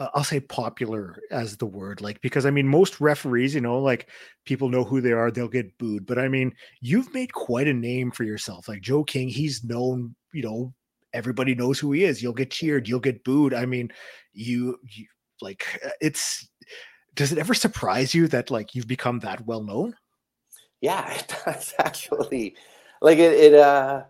[0.00, 3.78] uh, I'll say popular as the word, like because I mean most referees, you know,
[3.78, 4.08] like
[4.46, 6.06] people know who they are, they'll get booed.
[6.06, 8.66] But I mean, you've made quite a name for yourself.
[8.66, 10.72] Like Joe King, he's known, you know,
[11.12, 12.22] everybody knows who he is.
[12.22, 13.52] You'll get cheered, you'll get booed.
[13.52, 13.90] I mean,
[14.32, 15.06] you, you
[15.42, 16.48] like uh, it's.
[17.14, 19.94] Does it ever surprise you that like you've become that well known?
[20.80, 22.56] Yeah, it does actually
[23.00, 24.04] like it, it uh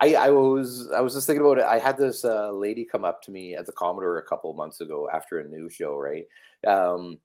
[0.00, 1.64] I, I was I was just thinking about it.
[1.64, 4.80] I had this uh, lady come up to me at the Commodore a couple months
[4.82, 6.24] ago after a new show, right?
[6.66, 7.18] Um,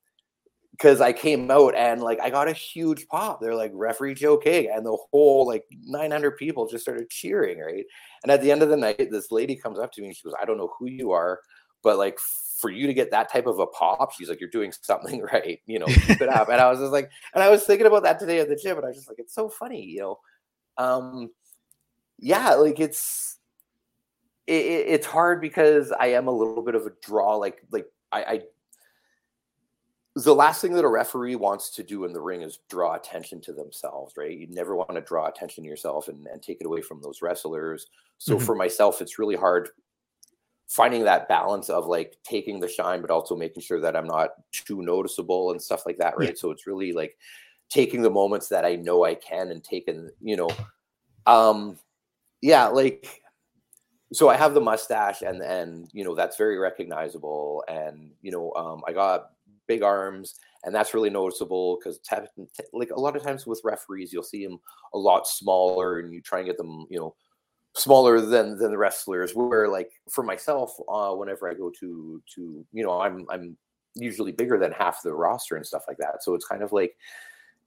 [0.71, 3.41] because I came out and like I got a huge pop.
[3.41, 7.85] They're like referee Joe King, and the whole like 900 people just started cheering, right?
[8.23, 10.23] And at the end of the night, this lady comes up to me and she
[10.23, 11.39] goes, "I don't know who you are,
[11.83, 12.19] but like
[12.59, 15.59] for you to get that type of a pop, she's like, you're doing something right,
[15.65, 18.03] you know, keep it up." And I was just like, and I was thinking about
[18.03, 20.19] that today at the gym, and I was just like, it's so funny, you know.
[20.77, 21.31] Um,
[22.19, 23.37] yeah, like it's
[24.47, 27.35] it, it's hard because I am a little bit of a draw.
[27.35, 28.41] Like like I, I
[30.15, 33.39] the last thing that a referee wants to do in the ring is draw attention
[33.41, 34.37] to themselves, right?
[34.37, 37.21] You never want to draw attention to yourself and, and take it away from those
[37.21, 37.87] wrestlers.
[38.17, 38.45] So mm-hmm.
[38.45, 39.69] for myself, it's really hard
[40.67, 44.31] finding that balance of like taking the shine, but also making sure that I'm not
[44.51, 46.29] too noticeable and stuff like that, right?
[46.29, 46.35] Yeah.
[46.35, 47.17] So it's really like
[47.71, 50.49] taking the moments that I know I can and taking, you know,
[51.25, 51.79] um,
[52.41, 53.21] yeah, like
[54.13, 58.51] so I have the mustache and and you know that's very recognizable and you know
[58.53, 59.29] um, I got
[59.67, 61.99] big arms and that's really noticeable because
[62.73, 64.59] like a lot of times with referees you'll see them
[64.93, 67.15] a lot smaller and you try and get them you know
[67.77, 72.65] smaller than than the wrestlers where like for myself uh whenever I go to to
[72.73, 73.55] you know I'm I'm
[73.95, 76.23] usually bigger than half the roster and stuff like that.
[76.23, 76.95] So it's kind of like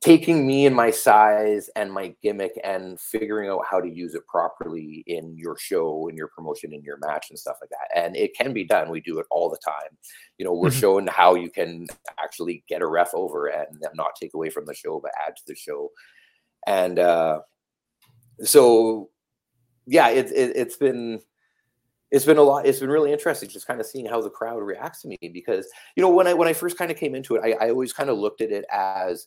[0.04, 4.26] taking me and my size and my gimmick and figuring out how to use it
[4.26, 7.88] properly in your show in your promotion in your match and stuff like that.
[7.96, 8.90] And it can be done.
[8.90, 9.96] We do it all the time.
[10.36, 10.78] You know we're mm-hmm.
[10.78, 11.86] showing how you can
[12.22, 15.42] actually get a ref over and not take away from the show but add to
[15.46, 15.90] the show.
[16.66, 17.40] And uh
[18.42, 19.08] so
[19.86, 21.18] yeah it, it it's been
[22.10, 24.62] it's been a lot it's been really interesting just kind of seeing how the crowd
[24.62, 27.36] reacts to me because you know when i when i first kind of came into
[27.36, 29.26] it i, I always kind of looked at it as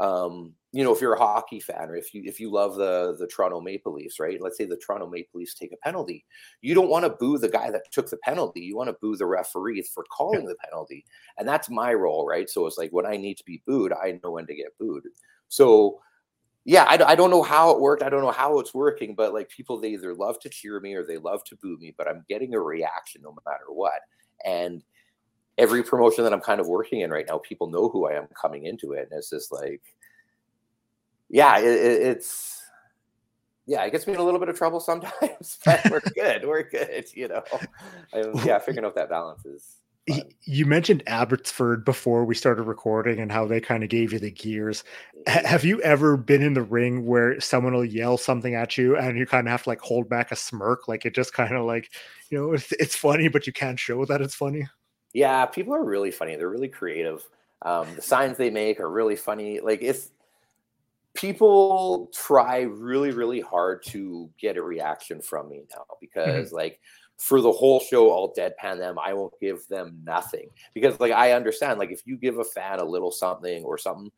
[0.00, 3.16] um, you know, if you're a hockey fan or if you if you love the
[3.18, 4.40] the Toronto Maple Leafs, right?
[4.40, 6.24] Let's say the Toronto Maple Leafs take a penalty.
[6.60, 8.60] You don't want to boo the guy that took the penalty.
[8.60, 11.04] You want to boo the referee for calling the penalty.
[11.38, 12.48] And that's my role, right?
[12.50, 15.04] So it's like when I need to be booed, I know when to get booed.
[15.48, 16.00] So
[16.64, 18.02] yeah, I, I don't know how it worked.
[18.02, 20.94] I don't know how it's working, but like people, they either love to cheer me
[20.94, 24.00] or they love to boo me, but I'm getting a reaction no matter what.
[24.44, 24.84] And
[25.58, 28.28] every promotion that I'm kind of working in right now, people know who I am
[28.40, 29.82] coming into it, and it's just like,
[31.28, 32.62] yeah, it, it's
[33.66, 36.62] yeah, it gets me in a little bit of trouble sometimes, but we're good, we're
[36.62, 37.42] good, you know.
[38.14, 39.76] I'm, yeah, figuring out that balance is.
[40.08, 40.22] Fun.
[40.44, 44.30] You mentioned Abbotsford before we started recording and how they kind of gave you the
[44.30, 44.82] gears.
[45.26, 45.46] H- mm-hmm.
[45.46, 49.18] have you ever been in the ring where someone will yell something at you and
[49.18, 50.88] you kind of have to like hold back a smirk?
[50.88, 51.90] Like it just kind of like,
[52.30, 54.66] you know, it's, it's funny, but you can't show that it's funny?
[55.18, 56.36] Yeah, people are really funny.
[56.36, 57.28] They're really creative.
[57.62, 59.58] Um, the signs they make are really funny.
[59.58, 60.12] Like it's
[61.12, 65.96] people try really, really hard to get a reaction from me now mm-hmm.
[66.00, 66.54] because mm-hmm.
[66.54, 66.78] like
[67.16, 68.96] for the whole show, I'll deadpan them.
[69.04, 72.78] I won't give them nothing because like I understand like if you give a fan
[72.78, 74.12] a little something or something,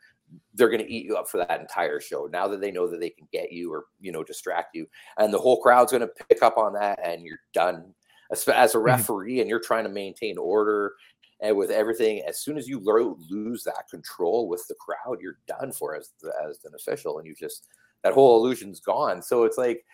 [0.52, 2.28] they're going to eat you up for that entire show.
[2.30, 4.86] Now that they know that they can get you or you know distract you,
[5.16, 7.94] and the whole crowd's going to pick up on that, and you're done
[8.30, 8.86] as, as a mm-hmm.
[8.86, 10.94] referee and you're trying to maintain order
[11.40, 15.72] and with everything as soon as you lose that control with the crowd you're done
[15.72, 16.12] for as
[16.46, 17.66] as an official and you just
[18.02, 19.22] that whole illusion's gone.
[19.22, 19.84] So it's like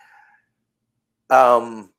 [1.31, 1.91] um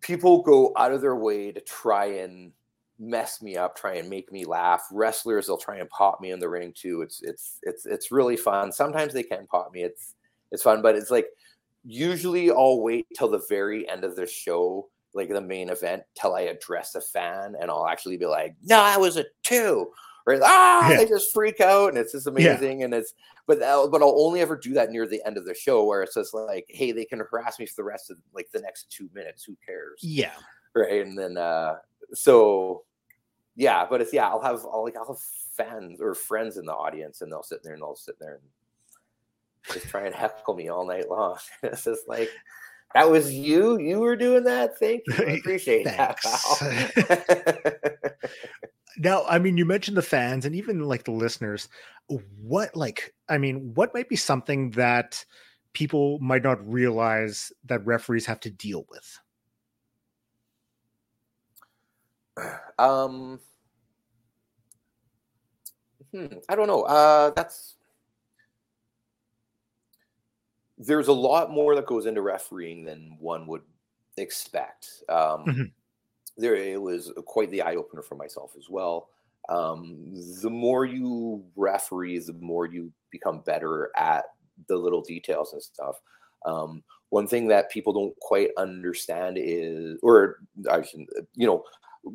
[0.00, 2.52] people go out of their way to try and
[2.98, 4.82] mess me up try and make me laugh.
[4.92, 7.02] Wrestlers they'll try and pop me in the ring too.
[7.02, 8.72] It's it's it's it's really fun.
[8.72, 9.82] Sometimes they can pop me.
[9.82, 10.14] It's
[10.54, 11.26] it's fun but it's like
[11.84, 16.34] usually i'll wait till the very end of the show like the main event till
[16.34, 19.90] I address a fan and I'll actually be like, no, I was a two.
[20.26, 20.96] Or ah, yeah.
[20.96, 22.80] they just freak out and it's just amazing.
[22.80, 22.86] Yeah.
[22.86, 23.12] And it's
[23.46, 26.02] but I'll, but I'll only ever do that near the end of the show where
[26.02, 28.90] it's just like, hey, they can harass me for the rest of like the next
[28.90, 29.44] two minutes.
[29.44, 30.00] Who cares?
[30.02, 30.32] Yeah.
[30.74, 31.06] Right.
[31.06, 31.76] And then uh
[32.14, 32.84] so
[33.54, 35.20] yeah, but it's yeah, I'll have I'll like I'll have
[35.56, 39.74] fans or friends in the audience and they'll sit there and they'll sit there and
[39.74, 41.36] just try and heckle me all night long.
[41.62, 42.30] it's just like
[42.94, 43.78] that was you.
[43.80, 44.78] You were doing that.
[44.78, 45.14] Thank you.
[45.18, 46.18] I appreciate that.
[48.98, 51.68] now, I mean, you mentioned the fans and even like the listeners.
[52.40, 55.24] What, like, I mean, what might be something that
[55.72, 59.20] people might not realize that referees have to deal with?
[62.76, 63.38] Um,
[66.10, 66.82] hmm, I don't know.
[66.82, 67.76] Uh, that's
[70.86, 73.62] there's a lot more that goes into refereeing than one would
[74.16, 74.88] expect.
[75.08, 75.62] Um, mm-hmm.
[76.36, 79.08] There, it was quite the eye opener for myself as well.
[79.48, 84.24] Um, the more you referee, the more you become better at
[84.68, 86.00] the little details and stuff.
[86.44, 90.38] Um, one thing that people don't quite understand is, or
[90.70, 91.62] I should, you know,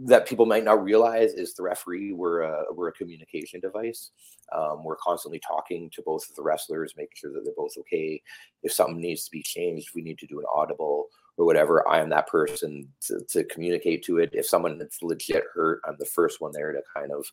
[0.06, 4.12] that people might not realize is the referee we're a, we're a communication device.
[4.52, 8.22] Um, we're constantly talking to both of the wrestlers making sure that they're both okay.
[8.62, 11.88] If something needs to be changed we need to do an audible or whatever.
[11.88, 14.30] I am that person to, to communicate to it.
[14.34, 17.26] If someone that's legit hurt i'm the first one there to kind of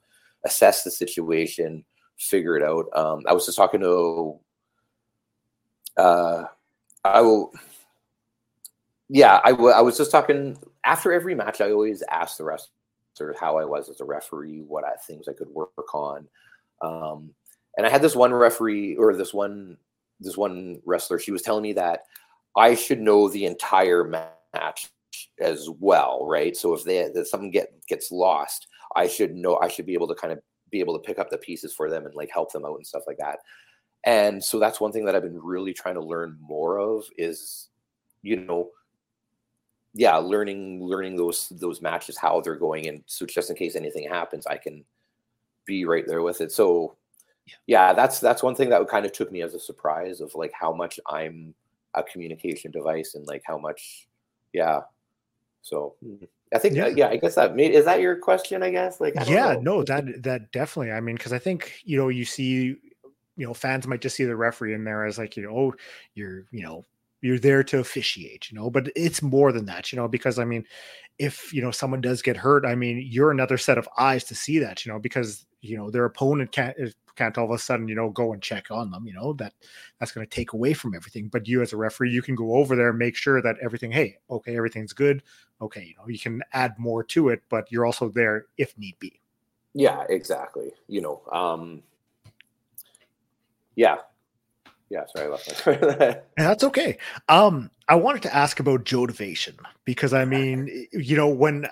[0.44, 1.84] assess the situation
[2.18, 2.86] figure it out.
[2.94, 4.38] Um, i was just talking to
[5.98, 6.44] uh,
[7.04, 7.52] i will
[9.08, 11.60] yeah, I, w- I was just talking after every match.
[11.60, 12.70] I always ask the rest
[13.12, 16.28] sort of how I was as a referee, what I, things I could work on.
[16.82, 17.30] Um,
[17.76, 19.76] and I had this one referee or this one
[20.20, 21.18] this one wrestler.
[21.18, 22.04] She was telling me that
[22.56, 24.90] I should know the entire match
[25.40, 26.56] as well, right?
[26.56, 29.58] So if they if something get gets lost, I should know.
[29.58, 31.90] I should be able to kind of be able to pick up the pieces for
[31.90, 33.38] them and like help them out and stuff like that.
[34.04, 37.68] And so that's one thing that I've been really trying to learn more of is,
[38.22, 38.70] you know,
[39.96, 44.06] yeah, learning learning those those matches how they're going, and so just in case anything
[44.08, 44.84] happens, I can
[45.64, 46.52] be right there with it.
[46.52, 46.96] So
[47.46, 50.34] yeah, yeah that's that's one thing that kind of took me as a surprise of
[50.34, 51.54] like how much I'm
[51.94, 54.06] a communication device and like how much,
[54.52, 54.82] yeah.
[55.62, 58.62] So hmm, I think yeah, yeah I guess that made is that your question?
[58.62, 59.60] I guess like I yeah, know.
[59.60, 60.92] no, that that definitely.
[60.92, 62.76] I mean, because I think you know you see
[63.38, 65.74] you know fans might just see the referee in there as like you know oh
[66.14, 66.84] you're you know
[67.22, 70.44] you're there to officiate you know but it's more than that you know because i
[70.44, 70.64] mean
[71.18, 74.34] if you know someone does get hurt i mean you're another set of eyes to
[74.34, 77.58] see that you know because you know their opponent can't eh, can't all of a
[77.58, 79.52] sudden you know go and check on them you know that
[79.98, 81.28] that's going to take away from everything.
[81.28, 83.90] But you as a referee you can go over there and make sure that everything
[83.90, 85.22] hey okay everything's good
[85.60, 88.98] okay you know you can add more to it but you're also there if need
[88.98, 89.20] be.
[89.74, 91.82] Yeah exactly you know um
[93.74, 93.96] yeah
[94.88, 96.98] yeah, sorry, I left my That's okay.
[97.28, 101.70] Um, I wanted to ask about Jotivation because I mean, you know, when uh,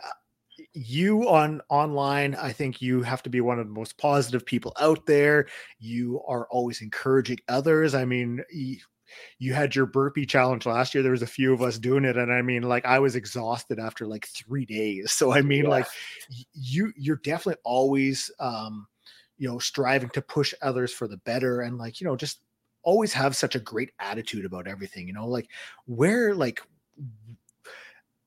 [0.73, 4.73] you on online, I think you have to be one of the most positive people
[4.81, 5.47] out there.
[5.79, 7.95] You are always encouraging others.
[7.95, 8.43] I mean,
[9.39, 11.03] you had your burpee challenge last year.
[11.03, 13.79] There was a few of us doing it, and I mean, like I was exhausted
[13.79, 15.13] after like three days.
[15.13, 15.71] So I mean, yeah.
[15.71, 15.87] like
[16.53, 18.89] you, you're definitely always, um,
[19.39, 22.41] you know, striving to push others for the better, and like you know, just
[22.85, 25.49] always have such a great attitude about everything, you know, like
[25.87, 26.63] where like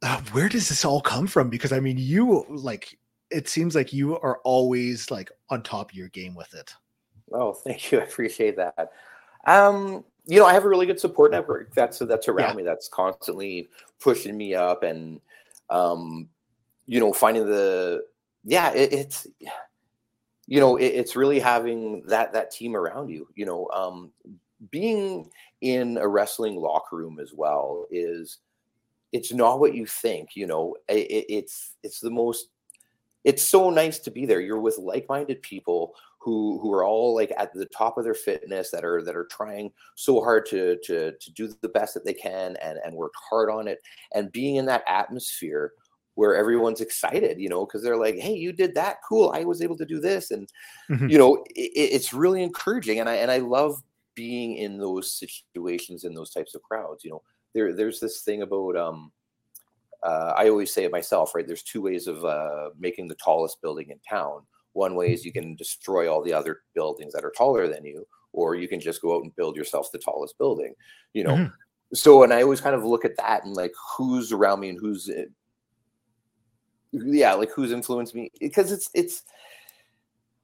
[0.02, 1.50] uh, where does this all come from?
[1.50, 2.98] Because I mean, you like
[3.30, 6.74] it seems like you are always like on top of your game with it.
[7.32, 8.00] Oh, thank you.
[8.00, 8.92] I appreciate that.
[9.46, 12.56] Um, you know, I have a really good support network that's that's around yeah.
[12.58, 15.20] me that's constantly pushing me up and
[15.70, 16.30] um,
[16.86, 18.04] you know, finding the
[18.44, 19.28] yeah, it, it's
[20.48, 23.28] you know, it, it's really having that that team around you.
[23.36, 24.12] You know, um,
[24.72, 25.30] being
[25.62, 28.40] in a wrestling locker room as well is
[29.12, 32.50] it's not what you think you know it, it's it's the most
[33.28, 34.40] it's so nice to be there.
[34.40, 38.72] You're with like-minded people who who are all like at the top of their fitness
[38.72, 42.14] that are that are trying so hard to to to do the best that they
[42.14, 43.80] can and and work hard on it.
[44.16, 45.74] And being in that atmosphere
[46.16, 49.00] where everyone's excited you know because they're like hey you did that?
[49.08, 49.34] Cool.
[49.36, 50.32] I was able to do this.
[50.32, 50.50] And
[50.90, 51.10] mm-hmm.
[51.10, 53.02] you know it, it's really encouraging.
[53.02, 53.84] And i and i love
[54.18, 57.22] being in those situations in those types of crowds you know
[57.54, 59.12] there there's this thing about um
[60.04, 61.48] uh, i always say it myself right?
[61.48, 64.42] There's two ways of uh, making the tallest building in town.
[64.74, 68.06] One way is you can destroy all the other buildings that are taller than you
[68.34, 70.74] or you can just go out and build yourself the tallest building
[71.14, 71.34] you know?
[71.34, 71.54] Mm-hmm.
[71.94, 74.80] so and i always kind of look at that and like who's around me and
[74.80, 75.26] who's eh,
[76.94, 79.24] yeah like who's influenced me because it's it's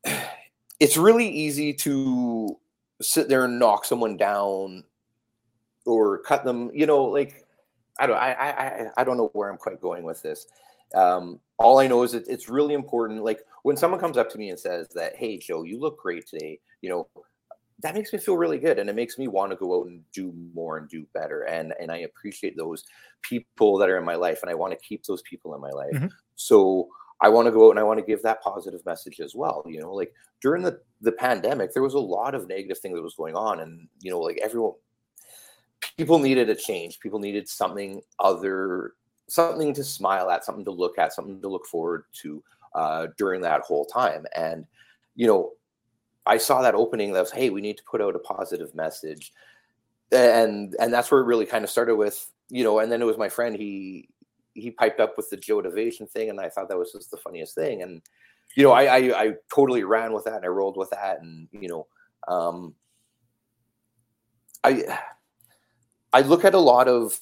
[0.79, 2.57] it's really easy to
[3.01, 4.83] sit there and knock someone down
[5.85, 7.45] or cut them you know like
[7.99, 10.45] i don't i i i don't know where i'm quite going with this.
[10.95, 14.37] Um all i know is that it's really important like when someone comes up to
[14.37, 17.07] me and says that hey joe you look great today you know
[17.83, 20.01] that makes me feel really good and it makes me want to go out and
[20.13, 21.41] do more and do better.
[21.43, 22.83] And and i appreciate those
[23.21, 25.69] people that are in my life and i want to keep those people in my
[25.69, 25.93] life.
[25.93, 26.07] Mm-hmm.
[26.35, 26.87] so
[27.23, 29.63] I want to go out and I want to give that positive message as well.
[29.65, 33.01] You know, like during the the pandemic, there was a lot of negative things that
[33.01, 34.73] was going on, and you know, like everyone,
[35.95, 36.99] people needed a change.
[36.99, 38.91] People needed something other,
[39.29, 42.43] something to smile at, something to look at, something to look forward to
[42.75, 44.25] uh, during that whole time.
[44.35, 44.65] And
[45.15, 45.51] you know,
[46.25, 49.31] I saw that opening that was, hey, we need to put out a positive message,
[50.11, 52.79] and and that's where it really kind of started with you know.
[52.79, 53.55] And then it was my friend.
[53.55, 54.09] He
[54.53, 57.17] he piped up with the Joe Jotivation thing, and I thought that was just the
[57.17, 57.81] funniest thing.
[57.81, 58.01] And
[58.55, 61.47] you know, I, I, I totally ran with that and I rolled with that, and
[61.51, 61.87] you know,
[62.27, 62.75] um,
[64.63, 64.99] I
[66.11, 67.19] I look at a lot of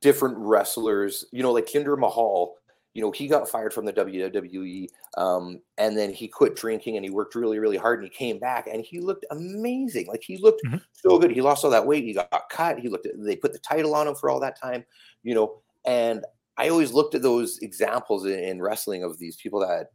[0.00, 2.56] different wrestlers, you know, like Jinder Mahal,
[2.94, 7.04] you know, he got fired from the WWE um, and then he quit drinking and
[7.04, 10.06] he worked really, really hard and he came back and he looked amazing.
[10.08, 10.78] Like he looked mm-hmm.
[10.92, 11.30] so good.
[11.30, 12.04] He lost all that weight.
[12.04, 12.78] He got cut.
[12.78, 14.84] He looked they put the title on him for all that time,
[15.22, 16.24] you know, and
[16.60, 19.86] I always looked at those examples in, in wrestling of these people that,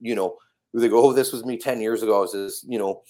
[0.00, 0.36] you know,
[0.72, 2.16] they go, oh, this was me 10 years ago.
[2.16, 3.02] I was this, you know,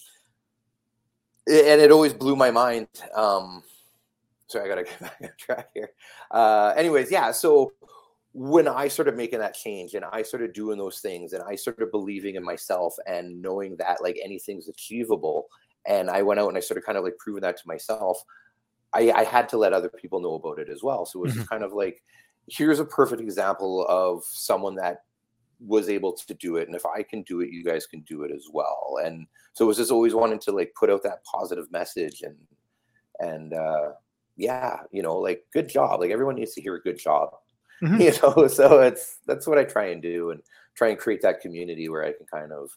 [1.47, 2.89] and it always blew my mind.
[3.15, 3.63] Um,
[4.49, 5.91] sorry, I gotta get back on track here.
[6.33, 7.31] Uh, anyways, yeah.
[7.31, 7.73] So
[8.33, 11.93] when I started making that change and I started doing those things and I started
[11.93, 15.47] believing in myself and knowing that like anything's achievable,
[15.87, 18.21] and I went out and I started kind of like proving that to myself.
[18.93, 21.07] I, I had to let other people know about it as well.
[21.07, 21.45] So it was mm-hmm.
[21.45, 22.03] kind of like,
[22.49, 25.03] here's a perfect example of someone that
[25.59, 28.23] was able to do it and if i can do it you guys can do
[28.23, 28.99] it as well.
[29.03, 32.37] And so it was just always wanting to like put out that positive message and
[33.21, 33.93] and uh
[34.37, 36.01] yeah you know like good job.
[36.01, 37.31] Like everyone needs to hear a good job.
[37.83, 38.01] Mm-hmm.
[38.01, 40.41] you know so it's that's what i try and do and
[40.75, 42.71] try and create that community where i can kind of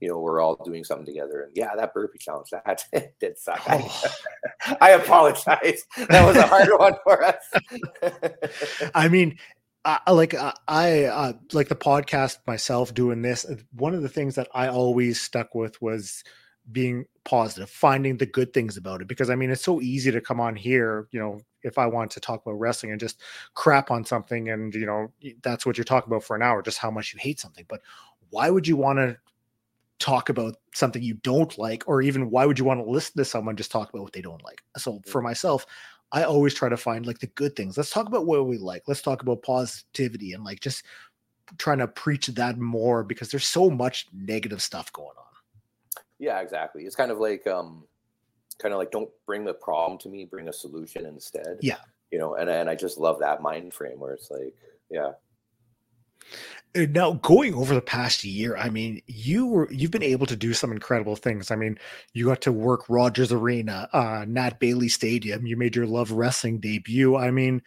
[0.00, 2.84] you know we're all doing something together and yeah that burpee challenge that
[3.20, 4.14] did suck oh.
[4.60, 7.44] I, I apologize that was a hard one for us
[8.94, 9.38] i mean
[9.86, 13.44] I, like uh, I uh, like the podcast myself doing this.
[13.44, 16.24] Uh, one of the things that I always stuck with was
[16.72, 19.08] being positive, finding the good things about it.
[19.08, 22.10] Because I mean, it's so easy to come on here, you know, if I want
[22.12, 23.20] to talk about wrestling and just
[23.54, 26.78] crap on something, and you know, that's what you're talking about for an hour, just
[26.78, 27.64] how much you hate something.
[27.68, 27.80] But
[28.30, 29.16] why would you want to
[30.04, 33.24] talk about something you don't like, or even why would you want to listen to
[33.24, 34.62] someone just talk about what they don't like?
[34.76, 35.64] So for myself,
[36.12, 37.78] I always try to find like the good things.
[37.78, 38.82] Let's talk about what we like.
[38.86, 40.84] Let's talk about positivity and like just
[41.56, 46.02] trying to preach that more because there's so much negative stuff going on.
[46.18, 46.82] Yeah, exactly.
[46.82, 47.84] It's kind of like um
[48.58, 51.58] kind of like don't bring the problem to me, bring a solution instead.
[51.62, 51.78] Yeah.
[52.10, 54.54] You know, and and I just love that mind frame where it's like,
[54.90, 55.12] yeah,
[56.74, 60.52] now going over the past year i mean you were you've been able to do
[60.52, 61.50] some incredible things.
[61.50, 61.78] I mean
[62.14, 65.46] you got to work rogers arena uh nat bailey stadium.
[65.46, 67.16] You made your love wrestling debut.
[67.16, 67.62] I mean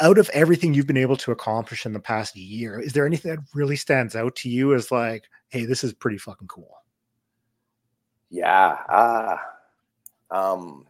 [0.00, 3.30] out of everything you've been able to accomplish in the past year is there anything
[3.34, 6.82] that really stands out to you as like hey this is pretty fucking cool
[8.30, 9.36] yeah uh
[10.30, 10.86] um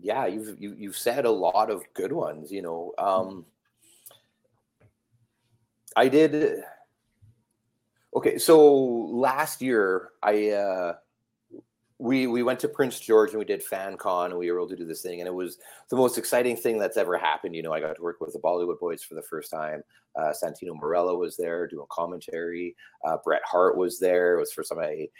[0.00, 3.44] yeah you've you, you've said a lot of good ones you know um
[5.96, 6.62] I did.
[8.14, 10.94] Okay, so last year I uh,
[11.98, 14.76] we we went to Prince George and we did FanCon and we were able to
[14.76, 17.56] do this thing and it was the most exciting thing that's ever happened.
[17.56, 19.82] You know, I got to work with the Bollywood Boys for the first time.
[20.14, 22.76] Uh, Santino Marella was there doing commentary.
[23.04, 24.36] Uh, Bret Hart was there.
[24.36, 25.10] It was for somebody.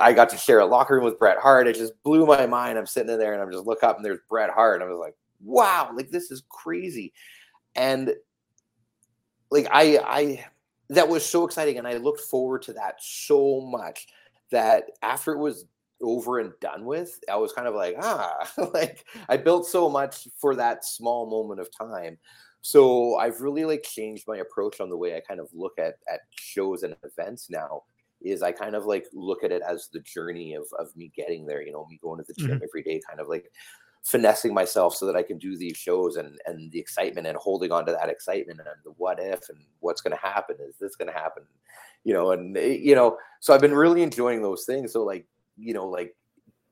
[0.00, 1.66] I got to share a locker room with Bret Hart.
[1.66, 2.78] It just blew my mind.
[2.78, 4.92] I'm sitting in there and I'm just look up and there's Bret Hart and I
[4.92, 7.12] was like, wow, like this is crazy.
[7.74, 8.14] And
[9.50, 10.44] like I I
[10.90, 14.08] that was so exciting and I looked forward to that so much
[14.50, 15.66] that after it was
[16.00, 20.28] over and done with, I was kind of like, ah, like I built so much
[20.36, 22.18] for that small moment of time.
[22.62, 25.94] So I've really like changed my approach on the way I kind of look at
[26.12, 27.84] at shows and events now.
[28.20, 31.46] Is I kind of like look at it as the journey of of me getting
[31.46, 31.62] there.
[31.62, 32.64] You know, me going to the gym mm-hmm.
[32.64, 33.50] every day, kind of like
[34.08, 37.72] finessing myself so that I can do these shows and and the excitement and holding
[37.72, 40.96] on to that excitement and the what if and what's going to happen is this
[40.96, 41.42] going to happen
[42.04, 45.26] you know and eh, you know so I've been really enjoying those things so like
[45.58, 46.16] you know like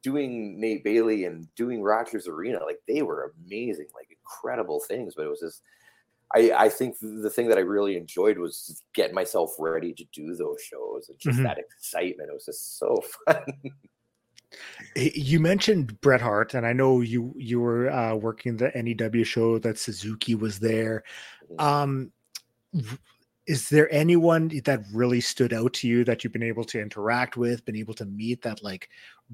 [0.02, 5.26] doing Nat Bailey and doing Rogers Arena like they were amazing like incredible things but
[5.26, 5.60] it was just
[6.34, 10.34] I, I think the thing that I really enjoyed was getting myself ready to do
[10.34, 11.44] those shows and just mm-hmm.
[11.44, 12.30] that excitement.
[12.30, 13.44] It was just so fun.
[14.94, 19.58] You mentioned Bret Hart, and I know you you were uh, working the NEW show
[19.58, 21.04] that Suzuki was there.
[21.50, 21.60] Mm-hmm.
[21.60, 22.12] Um,
[23.46, 27.36] is there anyone that really stood out to you that you've been able to interact
[27.36, 28.88] with, been able to meet that like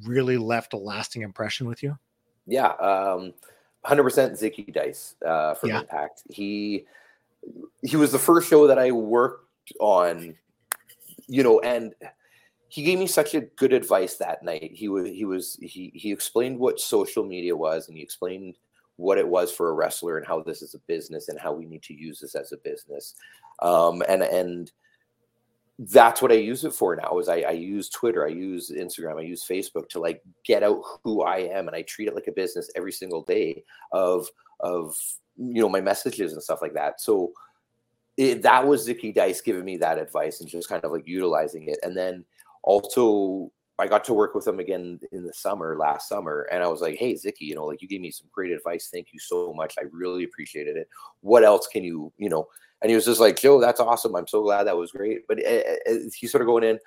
[0.05, 1.97] really left a lasting impression with you?
[2.47, 3.33] Yeah, um,
[3.87, 5.81] 100% Zicky Dice uh, from yeah.
[5.81, 6.23] Impact.
[6.29, 6.87] He
[7.83, 10.37] he was the first show that I worked on,
[11.27, 11.95] you know, and
[12.73, 14.70] he gave me such a good advice that night.
[14.73, 18.57] He was he was he he explained what social media was and he explained
[18.97, 21.66] what it was for a wrestler and how this is a business and how we
[21.66, 23.14] need to use this as a business.
[23.61, 24.73] Um, and and
[25.81, 29.18] that's what I use it for now is I, I use Twitter, I use Instagram,
[29.18, 32.29] I use Facebook to like get out who I am and I treat it like
[32.29, 34.97] a business every single day of of
[35.37, 37.03] you know my messages and stuff like that.
[37.03, 37.35] So
[38.16, 41.68] it, that was Zicky Dice giving me that advice and just kind of like utilizing
[41.68, 41.79] it.
[41.83, 42.25] And then
[42.63, 46.69] also I got to work with him again in the summer, last summer, and I
[46.69, 48.91] was like, "Hey, Zicky, you know, like you gave me some great advice.
[48.93, 49.75] Thank you so much.
[49.79, 50.89] I really appreciated it.
[51.21, 52.47] What else can you, you know?"
[52.81, 54.15] And he was just like, "Joe, that's awesome.
[54.15, 55.63] I'm so glad that was great." But uh,
[56.15, 56.79] he's sort of going in.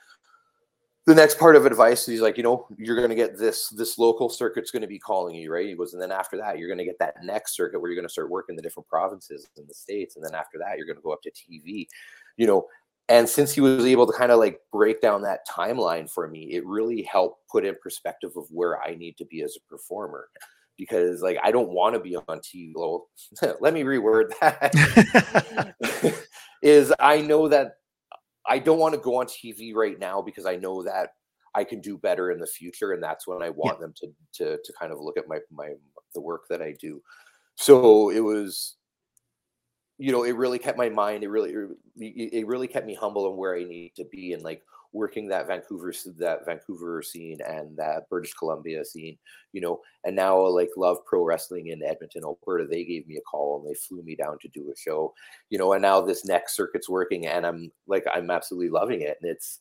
[1.08, 3.70] The next part of advice, he's like, you know, you're going to get this.
[3.70, 5.68] This local circuit's going to be calling you, right?
[5.68, 8.00] He goes, and then after that, you're going to get that next circuit where you're
[8.00, 10.88] going to start working the different provinces in the states, and then after that, you're
[10.88, 11.88] going to go up to TV,
[12.38, 12.68] you know
[13.08, 16.50] and since he was able to kind of like break down that timeline for me
[16.52, 20.28] it really helped put in perspective of where i need to be as a performer.
[20.78, 23.08] Because like i don't want to be on tv well,
[23.62, 25.74] let me reword that.
[26.62, 27.76] Is i know that
[28.46, 31.12] i don't want to go on tv right now because i know that
[31.54, 33.82] i can do better in the future and that's when i want yeah.
[33.82, 35.70] them to to to kind of look at my my
[36.14, 37.02] the work that i do.
[37.56, 38.76] So it was
[39.98, 41.24] you know, it really kept my mind.
[41.24, 41.54] It really,
[41.98, 44.62] it really kept me humble and where I need to be, and like
[44.94, 49.18] working that Vancouver, that Vancouver scene and that British Columbia scene,
[49.52, 49.82] you know.
[50.04, 52.66] And now, like, love pro wrestling in Edmonton, Alberta.
[52.66, 55.14] They gave me a call and they flew me down to do a show,
[55.50, 55.74] you know.
[55.74, 59.60] And now this next circuit's working, and I'm like, I'm absolutely loving it, and it's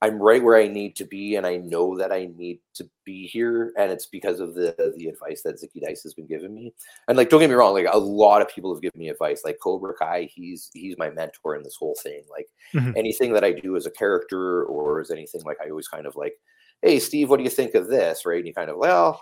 [0.00, 3.26] I'm right where I need to be, and I know that I need to be
[3.26, 6.72] here, and it's because of the the advice that Zicky Dice has been giving me.
[7.08, 9.42] And like, don't get me wrong, like a lot of people have given me advice.
[9.44, 12.22] Like Cobra Kai, he's he's my mentor in this whole thing.
[12.30, 12.92] Like mm-hmm.
[12.96, 16.14] anything that I do as a character or as anything, like I always kind of
[16.14, 16.34] like,
[16.82, 18.24] hey Steve, what do you think of this?
[18.24, 18.38] Right?
[18.38, 19.20] And you kind of well,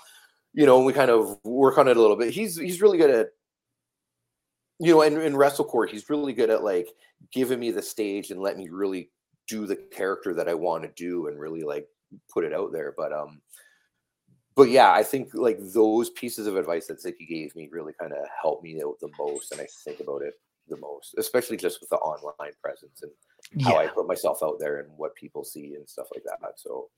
[0.52, 2.34] you know, we kind of work on it a little bit.
[2.34, 3.28] He's he's really good at
[4.78, 6.90] you know, in, in WrestleCore, he's really good at like
[7.32, 9.10] giving me the stage and let me really
[9.48, 11.86] do the character that I want to do and really like
[12.32, 12.94] put it out there.
[12.96, 13.40] But um,
[14.54, 18.12] but yeah, I think like those pieces of advice that Zicky gave me really kind
[18.12, 20.34] of helped me out the most, and I think about it
[20.68, 23.12] the most, especially just with the online presence and
[23.64, 23.78] how yeah.
[23.78, 26.38] I put myself out there and what people see and stuff like that.
[26.56, 26.88] So.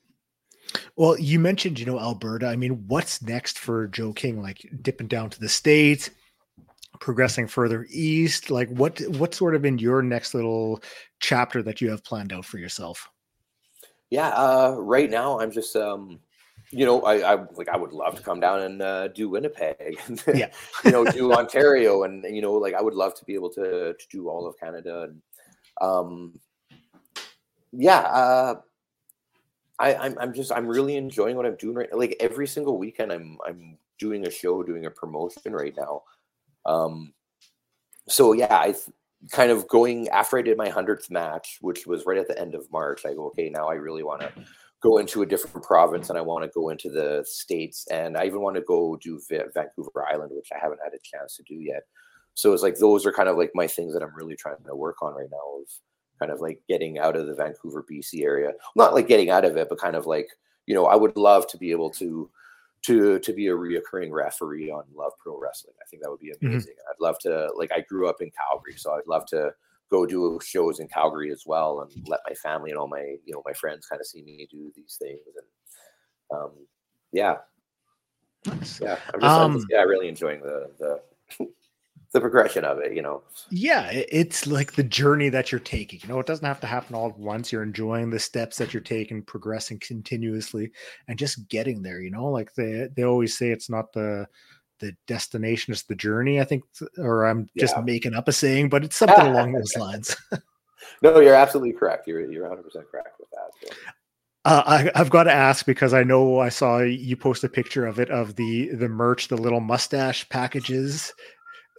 [0.97, 2.47] Well, you mentioned, you know, Alberta.
[2.47, 4.43] I mean, what's next for Joe King?
[4.43, 6.11] Like dipping down to the states,
[7.01, 10.83] progressing further east like what what sort of in your next little
[11.21, 13.09] chapter that you have planned out for yourself
[14.11, 16.19] yeah uh right now i'm just um
[16.71, 19.99] you know i i like i would love to come down and uh, do winnipeg
[20.35, 20.51] yeah
[20.85, 23.95] you know do ontario and you know like i would love to be able to,
[23.95, 25.23] to do all of canada and
[25.81, 26.39] um
[27.73, 28.55] yeah uh
[29.79, 31.97] I, I'm I'm just I'm really enjoying what I'm doing right.
[31.97, 36.03] Like every single weekend, I'm I'm doing a show, doing a promotion right now.
[36.69, 37.15] Um,
[38.09, 38.91] so yeah, I th-
[39.33, 42.55] kind of going after I did my hundredth match, which was right at the end
[42.55, 43.05] of March.
[43.07, 44.31] I go, okay, now I really want to
[44.81, 48.27] go into a different province, and I want to go into the states, and I
[48.27, 51.43] even want to go do v- Vancouver Island, which I haven't had a chance to
[51.43, 51.83] do yet.
[52.35, 54.77] So it's like those are kind of like my things that I'm really trying to
[54.77, 55.61] work on right now.
[55.61, 55.69] Of
[56.21, 58.53] kind of like getting out of the Vancouver, BC area.
[58.77, 60.29] Not like getting out of it, but kind of like
[60.67, 62.31] you know, I would love to be able to
[62.87, 65.75] to to be a reoccurring referee on Love Pro Wrestling.
[65.81, 66.47] I think that would be mm-hmm.
[66.47, 66.73] amazing.
[66.73, 66.91] Mm-hmm.
[66.91, 69.53] I'd love to like I grew up in Calgary, so I'd love to
[69.91, 73.33] go do shows in Calgary as well and let my family and all my you
[73.33, 76.51] know my friends kind of see me do these things and um
[77.13, 77.37] yeah
[78.45, 81.47] yeah I'm just, um, I'm just yeah really enjoying the the
[82.13, 83.23] the progression of it, you know.
[83.51, 86.01] Yeah, it's like the journey that you're taking.
[86.03, 87.53] You know, it doesn't have to happen all at once.
[87.53, 90.73] You're enjoying the steps that you're taking, progressing continuously,
[91.07, 92.01] and just getting there.
[92.01, 94.27] You know, like they they always say, it's not the
[94.81, 96.41] the destination, it's the journey.
[96.41, 96.65] I think,
[96.99, 97.83] or I'm just yeah.
[97.83, 100.17] making up a saying, but it's something along those lines.
[101.03, 102.07] no, you're absolutely correct.
[102.07, 103.51] You're you're 100 percent correct with that.
[103.69, 103.75] So.
[104.45, 107.87] Uh, I, have got to ask because I know I saw you post a picture
[107.87, 111.13] of it of the the merch, the little mustache packages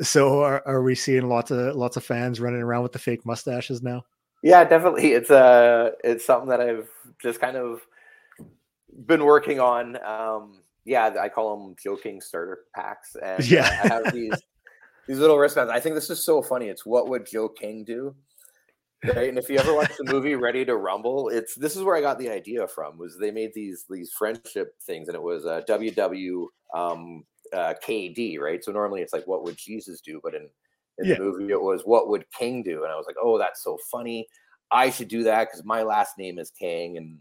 [0.02, 3.26] so are, are we seeing lots of lots of fans running around with the fake
[3.26, 4.04] mustaches now?
[4.42, 5.12] Yeah, definitely.
[5.14, 6.90] It's uh it's something that I've
[7.22, 7.82] just kind of
[9.06, 9.98] been working on.
[10.04, 13.16] Um yeah, I call them joking starter packs.
[13.22, 14.34] And yeah, I have these
[15.08, 15.72] these little wristbands.
[15.72, 16.68] I think this is so funny.
[16.68, 18.16] It's what would Joe King do?
[19.04, 19.30] Right.
[19.30, 22.02] And if you ever watch the movie Ready to Rumble, it's this is where I
[22.02, 22.98] got the idea from.
[22.98, 27.24] Was they made these these friendship things, and it was uh, WW um,
[27.54, 28.64] uh, KD, right?
[28.64, 30.20] So normally it's like, what would Jesus do?
[30.24, 30.50] But in,
[31.00, 31.16] in yeah.
[31.16, 32.84] the movie, it was, what would King do?
[32.84, 34.28] And I was like, oh, that's so funny.
[34.72, 36.98] I should do that because my last name is King.
[36.98, 37.18] And,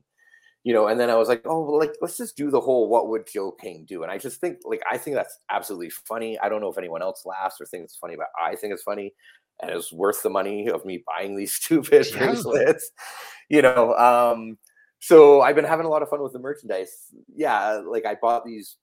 [0.64, 2.88] you know, and then I was like, oh, well, like, let's just do the whole,
[2.88, 4.02] what would Joe King do?
[4.02, 6.38] And I just think, like, I think that's absolutely funny.
[6.38, 8.82] I don't know if anyone else laughs or thinks it's funny, but I think it's
[8.82, 9.14] funny.
[9.60, 12.18] And it's worth the money of me buying these stupid yeah.
[12.18, 12.90] bracelets,
[13.48, 13.94] you know.
[13.96, 14.58] Um,
[15.00, 16.92] so I've been having a lot of fun with the merchandise.
[17.34, 18.76] Yeah, like I bought these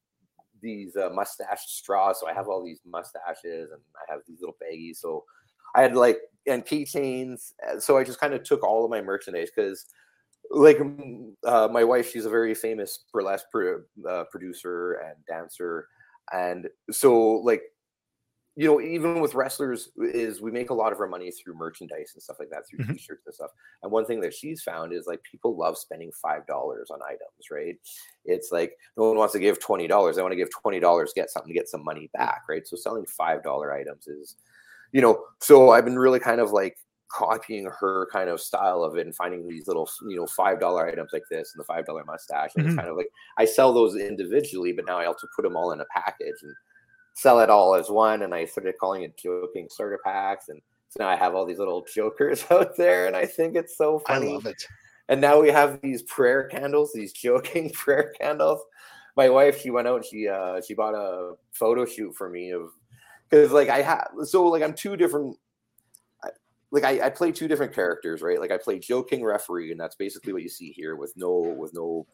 [0.62, 2.20] these uh, mustache straws.
[2.20, 4.97] So I have all these mustaches and I have these little baggies.
[4.97, 5.24] So
[5.76, 7.53] I had like and keychains.
[7.68, 9.86] Uh, so I just kind of took all of my merchandise because
[10.51, 10.80] like
[11.45, 15.88] uh, my wife, she's a very famous burlesque pro- uh, producer and dancer,
[16.32, 17.64] and so like
[18.58, 22.12] you know, even with wrestlers, is we make a lot of our money through merchandise
[22.14, 22.93] and stuff like that, through mm-hmm.
[22.93, 23.51] t-shirts and stuff.
[23.84, 27.51] And one thing that she's found is like people love spending five dollars on items,
[27.51, 27.76] right?
[28.24, 31.12] It's like no one wants to give twenty dollars; they want to give twenty dollars,
[31.14, 32.66] get something, to get some money back, right?
[32.66, 34.38] So selling five dollar items is,
[34.93, 36.78] you know, so I've been really kind of like
[37.12, 40.88] copying her kind of style of it and finding these little you know five dollar
[40.88, 42.72] items like this and the five dollar mustache and mm-hmm.
[42.72, 45.72] it's kind of like i sell those individually but now i also put them all
[45.72, 46.53] in a package and
[47.16, 48.22] sell it all as one.
[48.22, 50.49] And I started calling it joking starter packs.
[50.49, 53.07] And so now I have all these little jokers out there.
[53.07, 54.30] And I think it's so funny.
[54.30, 54.61] I love it.
[55.07, 58.61] And now we have these prayer candles, these joking prayer candles.
[59.18, 62.51] My wife, she went out and she uh she bought a photo shoot for me
[62.51, 62.72] of
[63.30, 65.38] because like I have so like I'm two different
[66.76, 68.38] like I, I play two different characters, right?
[68.38, 71.55] Like I play Joe King referee, and that's basically what you see here with no
[71.57, 72.05] with no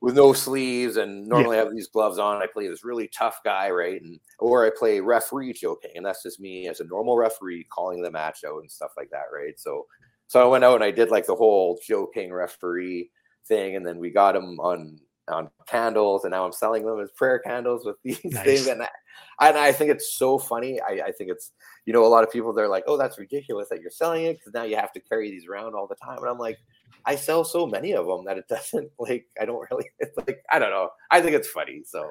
[0.00, 1.62] with no sleeves and normally yeah.
[1.62, 2.42] have these gloves on.
[2.42, 4.02] I play this really tough guy, right?
[4.02, 7.68] And or I play referee Joe King, and that's just me as a normal referee
[7.72, 9.58] calling the match out and stuff like that, right?
[9.60, 9.86] So
[10.26, 13.12] so I went out and I did like the whole Joe King referee
[13.46, 14.98] thing, and then we got him on
[15.28, 18.44] on candles, and now I'm selling them as prayer candles with these nice.
[18.44, 18.66] things.
[18.66, 18.88] And I,
[19.40, 20.80] and I think it's so funny.
[20.80, 21.52] I, I think it's
[21.86, 24.38] you know a lot of people they're like, oh, that's ridiculous that you're selling it
[24.38, 26.18] because now you have to carry these around all the time.
[26.18, 26.58] And I'm like,
[27.04, 29.90] I sell so many of them that it doesn't like I don't really.
[29.98, 30.90] It's like I don't know.
[31.10, 31.82] I think it's funny.
[31.84, 32.10] So.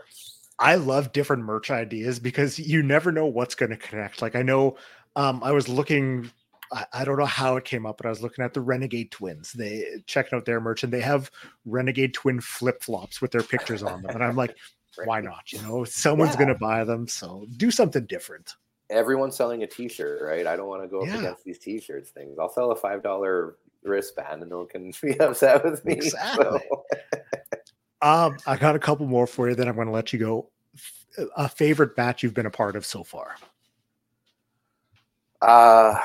[0.59, 4.23] I love different merch ideas because you never know what's going to connect.
[4.23, 4.75] Like I know
[5.15, 6.31] um, I was looking
[6.71, 9.11] I, I, don't know how it came up, but I was looking at the Renegade
[9.11, 9.53] Twins.
[9.53, 11.31] They checking out their merch and they have
[11.65, 14.15] Renegade Twin flip flops with their pictures on them.
[14.15, 14.55] And I'm like,
[15.05, 15.51] why not?
[15.51, 16.37] You know, someone's yeah.
[16.37, 17.07] going to buy them.
[17.07, 18.55] So do something different.
[18.89, 20.47] Everyone's selling a t shirt, right?
[20.47, 21.19] I don't want to go up yeah.
[21.19, 22.37] against these t shirts things.
[22.39, 23.53] I'll sell a $5
[23.83, 25.93] wristband and no one can be upset with me.
[25.93, 26.45] Exactly.
[26.45, 26.83] So.
[28.01, 30.49] um, I got a couple more for you, then I'm going to let you go.
[31.35, 33.35] A favorite match you've been a part of so far?
[35.41, 35.99] Uh,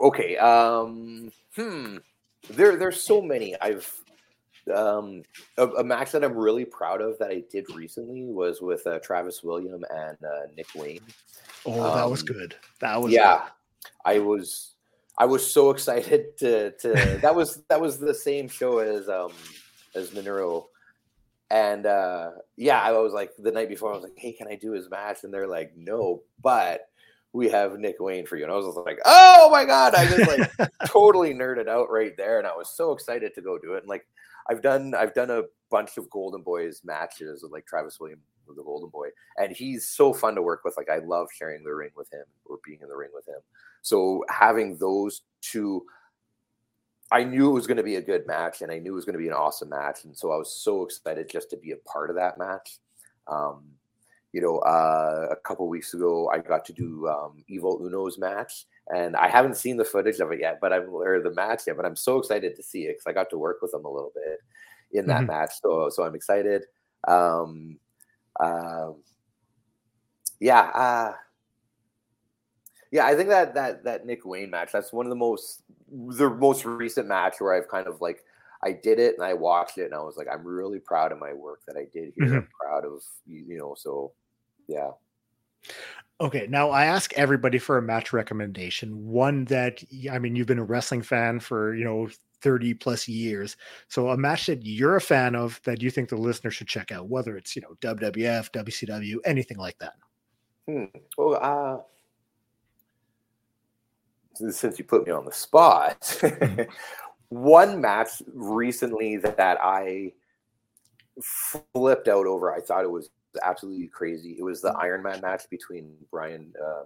[0.00, 0.36] okay.
[0.36, 1.98] Um, hmm.
[2.50, 3.54] There, there's so many.
[3.60, 3.90] I've
[4.74, 5.22] um,
[5.58, 8.98] a, a, match that I'm really proud of that I did recently was with uh,
[8.98, 11.00] Travis William and uh, Nick Wayne.
[11.64, 12.56] Oh, um, that was um, good.
[12.80, 13.38] That was yeah.
[13.38, 13.90] Good.
[14.04, 14.74] I was
[15.18, 19.32] I was so excited to to that was that was the same show as um
[19.94, 20.68] as Monroe.
[21.50, 24.56] And uh yeah, I was like the night before I was like, "Hey, can I
[24.56, 26.88] do his match?" And they're like, "No." But
[27.36, 28.44] we have Nick Wayne for you.
[28.44, 29.94] And I was like, oh my God.
[29.94, 32.38] I just like totally nerded out right there.
[32.38, 33.80] And I was so excited to go do it.
[33.80, 34.06] And like
[34.48, 38.56] I've done I've done a bunch of Golden Boys matches with like Travis Williams with
[38.56, 39.08] the Golden Boy.
[39.36, 40.76] And he's so fun to work with.
[40.78, 43.40] Like I love sharing the ring with him or being in the ring with him.
[43.82, 45.84] So having those two
[47.12, 49.04] I knew it was going to be a good match and I knew it was
[49.04, 50.04] going to be an awesome match.
[50.04, 52.78] And so I was so excited just to be a part of that match.
[53.28, 53.62] Um,
[54.36, 58.66] you know, uh, a couple weeks ago, I got to do um, Evil Uno's match,
[58.94, 61.78] and I haven't seen the footage of it yet, but I'm or the match yet,
[61.78, 63.90] but I'm so excited to see it because I got to work with him a
[63.90, 64.40] little bit
[64.92, 65.28] in that mm-hmm.
[65.28, 66.64] match, so so I'm excited.
[67.08, 67.78] Um,
[68.38, 68.90] uh,
[70.38, 71.14] yeah, uh,
[72.90, 76.28] yeah, I think that that that Nick Wayne match that's one of the most the
[76.28, 78.22] most recent match where I've kind of like
[78.62, 81.18] I did it and I watched it and I was like, I'm really proud of
[81.18, 82.26] my work that I did here.
[82.26, 82.36] Mm-hmm.
[82.36, 84.12] I'm proud of you know, so
[84.68, 84.90] yeah.
[86.20, 89.06] Okay, now I ask everybody for a match recommendation.
[89.06, 92.08] One that I mean, you've been a wrestling fan for you know
[92.40, 93.56] 30 plus years.
[93.88, 96.92] So a match that you're a fan of that you think the listener should check
[96.92, 99.94] out, whether it's you know WWF, WCW, anything like that.
[100.66, 100.84] Hmm.
[101.18, 101.82] Well, uh,
[104.52, 106.22] since you put me on the spot,
[107.28, 110.12] one match recently that I
[111.74, 113.10] flipped out over, I thought it was
[113.42, 114.36] absolutely crazy.
[114.38, 114.82] It was the mm.
[114.82, 116.84] Iron Man match between Brian, um,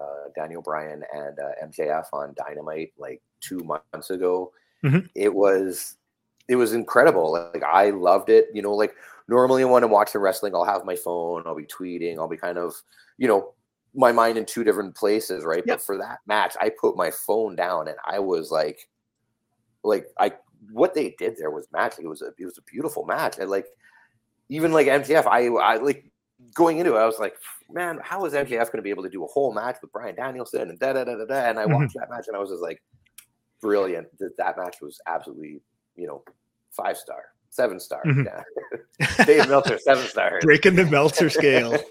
[0.00, 4.52] uh, Daniel Bryan, and uh, MJF on Dynamite like two months ago.
[4.84, 5.06] Mm-hmm.
[5.14, 5.96] It was
[6.48, 7.32] it was incredible.
[7.32, 8.46] Like I loved it.
[8.54, 8.94] You know, like
[9.28, 12.58] normally when I'm watching wrestling, I'll have my phone, I'll be tweeting, I'll be kind
[12.58, 12.74] of,
[13.18, 13.54] you know,
[13.94, 15.62] my mind in two different places, right?
[15.66, 15.78] Yep.
[15.78, 18.88] But for that match, I put my phone down and I was like,
[19.84, 20.32] like I
[20.72, 22.04] what they did there was magic.
[22.04, 23.38] It was a it was a beautiful match.
[23.38, 23.66] And like
[24.48, 26.10] even like MJF, I I like
[26.54, 27.34] going into it, I was like,
[27.70, 30.14] man, how is MJF going to be able to do a whole match with Bryan
[30.14, 31.34] Danielson and da da da da da?
[31.34, 31.74] And I mm-hmm.
[31.74, 32.00] watched mm-hmm.
[32.00, 32.82] that match and I was just like,
[33.60, 34.08] brilliant.
[34.18, 35.60] That that match was absolutely,
[35.96, 36.22] you know,
[36.70, 38.02] five star, seven star.
[38.04, 38.24] Mm-hmm.
[38.24, 39.24] Yeah.
[39.24, 40.38] Dave Meltzer, seven star.
[40.42, 41.76] Breaking the Meltzer scale.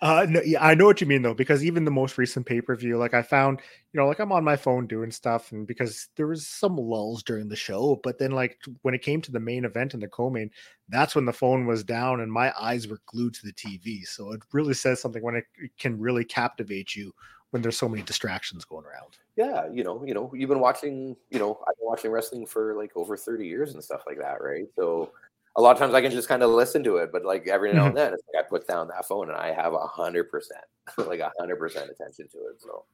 [0.00, 2.60] Uh, no, yeah, I know what you mean though, because even the most recent pay
[2.60, 3.60] per view, like I found,
[3.92, 7.22] you know, like I'm on my phone doing stuff, and because there was some lulls
[7.22, 10.08] during the show, but then like when it came to the main event and the
[10.08, 10.50] co-main,
[10.88, 14.06] that's when the phone was down and my eyes were glued to the TV.
[14.06, 15.44] So it really says something when it
[15.78, 17.12] can really captivate you
[17.50, 19.16] when there's so many distractions going around.
[19.36, 22.74] Yeah, you know, you know, you've been watching, you know, I've been watching wrestling for
[22.74, 24.66] like over 30 years and stuff like that, right?
[24.76, 25.12] So
[25.58, 27.72] a lot of times I can just kind of listen to it, but like every
[27.72, 27.96] now and mm-hmm.
[27.96, 30.64] then it's like I put down that phone and I have a hundred percent,
[30.96, 32.62] like a hundred percent attention to it.
[32.62, 32.84] So,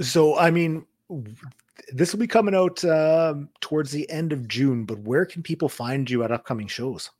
[0.00, 0.86] so I mean,
[1.92, 5.68] this will be coming out um, towards the end of June, but where can people
[5.68, 7.10] find you at upcoming shows?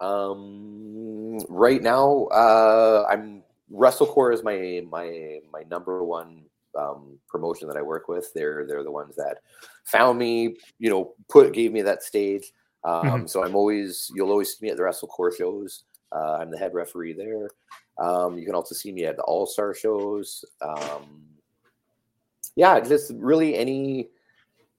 [0.00, 6.44] Um, right now, uh, I'm WrestleCore is my my my number one
[6.74, 8.32] um, promotion that I work with.
[8.34, 9.40] They're they're the ones that
[9.84, 12.50] found me, you know, put gave me that stage.
[12.84, 13.26] Um, mm-hmm.
[13.26, 15.84] So I'm always you'll always see me at the WrestleCore shows.
[16.10, 17.48] Uh, I'm the head referee there.
[17.98, 20.44] Um, you can also see me at the All Star shows.
[20.60, 21.22] Um,
[22.56, 24.08] yeah, just really any.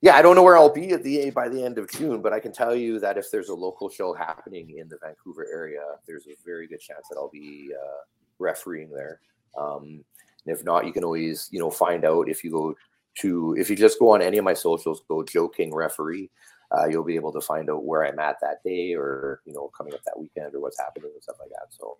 [0.02, 2.34] Yeah, I don't know where I'll be at the by the end of June, but
[2.34, 5.82] I can tell you that if there's a local show happening in the Vancouver area,
[6.06, 8.02] there's a very good chance that I'll be uh,
[8.38, 9.22] refereeing there.
[9.58, 10.04] Um,
[10.46, 12.76] and if not, you can always you know find out if you go
[13.20, 16.30] to if you just go on any of my socials, go Joe King referee.
[16.76, 19.70] Uh, you'll be able to find out where I'm at that day, or you know,
[19.78, 21.68] coming up that weekend, or what's happening and stuff like that.
[21.70, 21.98] So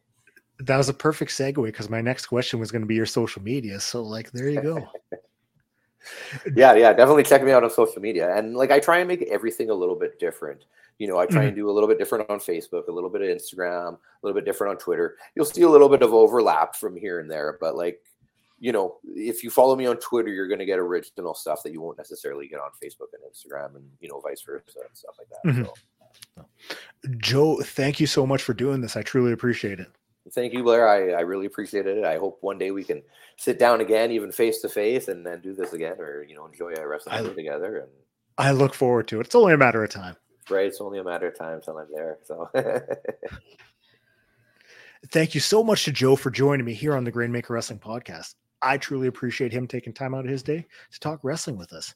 [0.60, 3.42] that was a perfect segue because my next question was going to be your social
[3.42, 3.80] media.
[3.80, 4.88] So like, there you go.
[6.56, 8.36] yeah, yeah, definitely check me out on social media.
[8.36, 10.66] And like, I try and make everything a little bit different.
[11.00, 11.48] You know, I try mm-hmm.
[11.48, 14.40] and do a little bit different on Facebook, a little bit of Instagram, a little
[14.40, 15.18] bit different on Twitter.
[15.36, 18.02] You'll see a little bit of overlap from here and there, but like
[18.64, 21.74] you know, if you follow me on Twitter, you're going to get original stuff that
[21.74, 25.16] you won't necessarily get on Facebook and Instagram, and you know, vice versa and stuff
[25.18, 25.44] like that.
[25.46, 25.64] Mm-hmm.
[26.38, 26.46] So.
[27.18, 28.96] Joe, thank you so much for doing this.
[28.96, 29.88] I truly appreciate it.
[30.32, 30.88] Thank you, Blair.
[30.88, 32.06] I, I really appreciated it.
[32.06, 33.04] I hope one day we can
[33.36, 36.46] sit down again, even face to face, and then do this again, or you know,
[36.46, 37.80] enjoy a wrestling I, together.
[37.80, 37.90] And
[38.38, 39.26] I look forward to it.
[39.26, 40.16] It's only a matter of time.
[40.50, 42.20] Right, it's only a matter of time till I'm there.
[42.24, 42.50] So.
[45.12, 48.36] Thank you so much to Joe for joining me here on the Grainmaker Wrestling Podcast.
[48.64, 51.94] I truly appreciate him taking time out of his day to talk wrestling with us.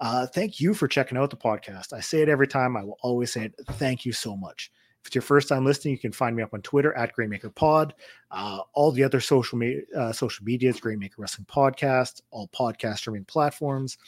[0.00, 1.92] Uh, thank you for checking out the podcast.
[1.92, 2.76] I say it every time.
[2.76, 3.54] I will always say it.
[3.72, 4.70] Thank you so much.
[5.00, 7.50] If it's your first time listening, you can find me up on Twitter at Grainmaker
[7.50, 7.94] Pod.
[8.30, 13.24] Uh, all the other social media, uh, social medias, Grainmaker Wrestling Podcast, all podcast streaming
[13.24, 13.98] platforms.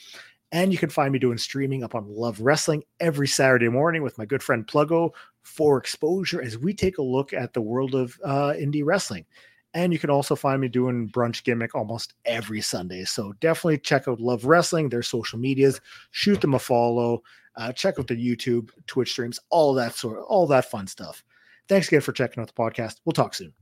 [0.52, 4.18] And you can find me doing streaming up on Love Wrestling every Saturday morning with
[4.18, 5.10] my good friend Pluggo
[5.42, 9.26] for exposure as we take a look at the world of uh, indie wrestling.
[9.74, 13.04] And you can also find me doing brunch gimmick almost every Sunday.
[13.04, 15.80] So definitely check out Love Wrestling, their social medias,
[16.12, 17.22] shoot them a follow,
[17.56, 21.24] uh, check out the YouTube, Twitch streams, all that sort, all that fun stuff.
[21.68, 23.00] Thanks again for checking out the podcast.
[23.04, 23.52] We'll talk soon.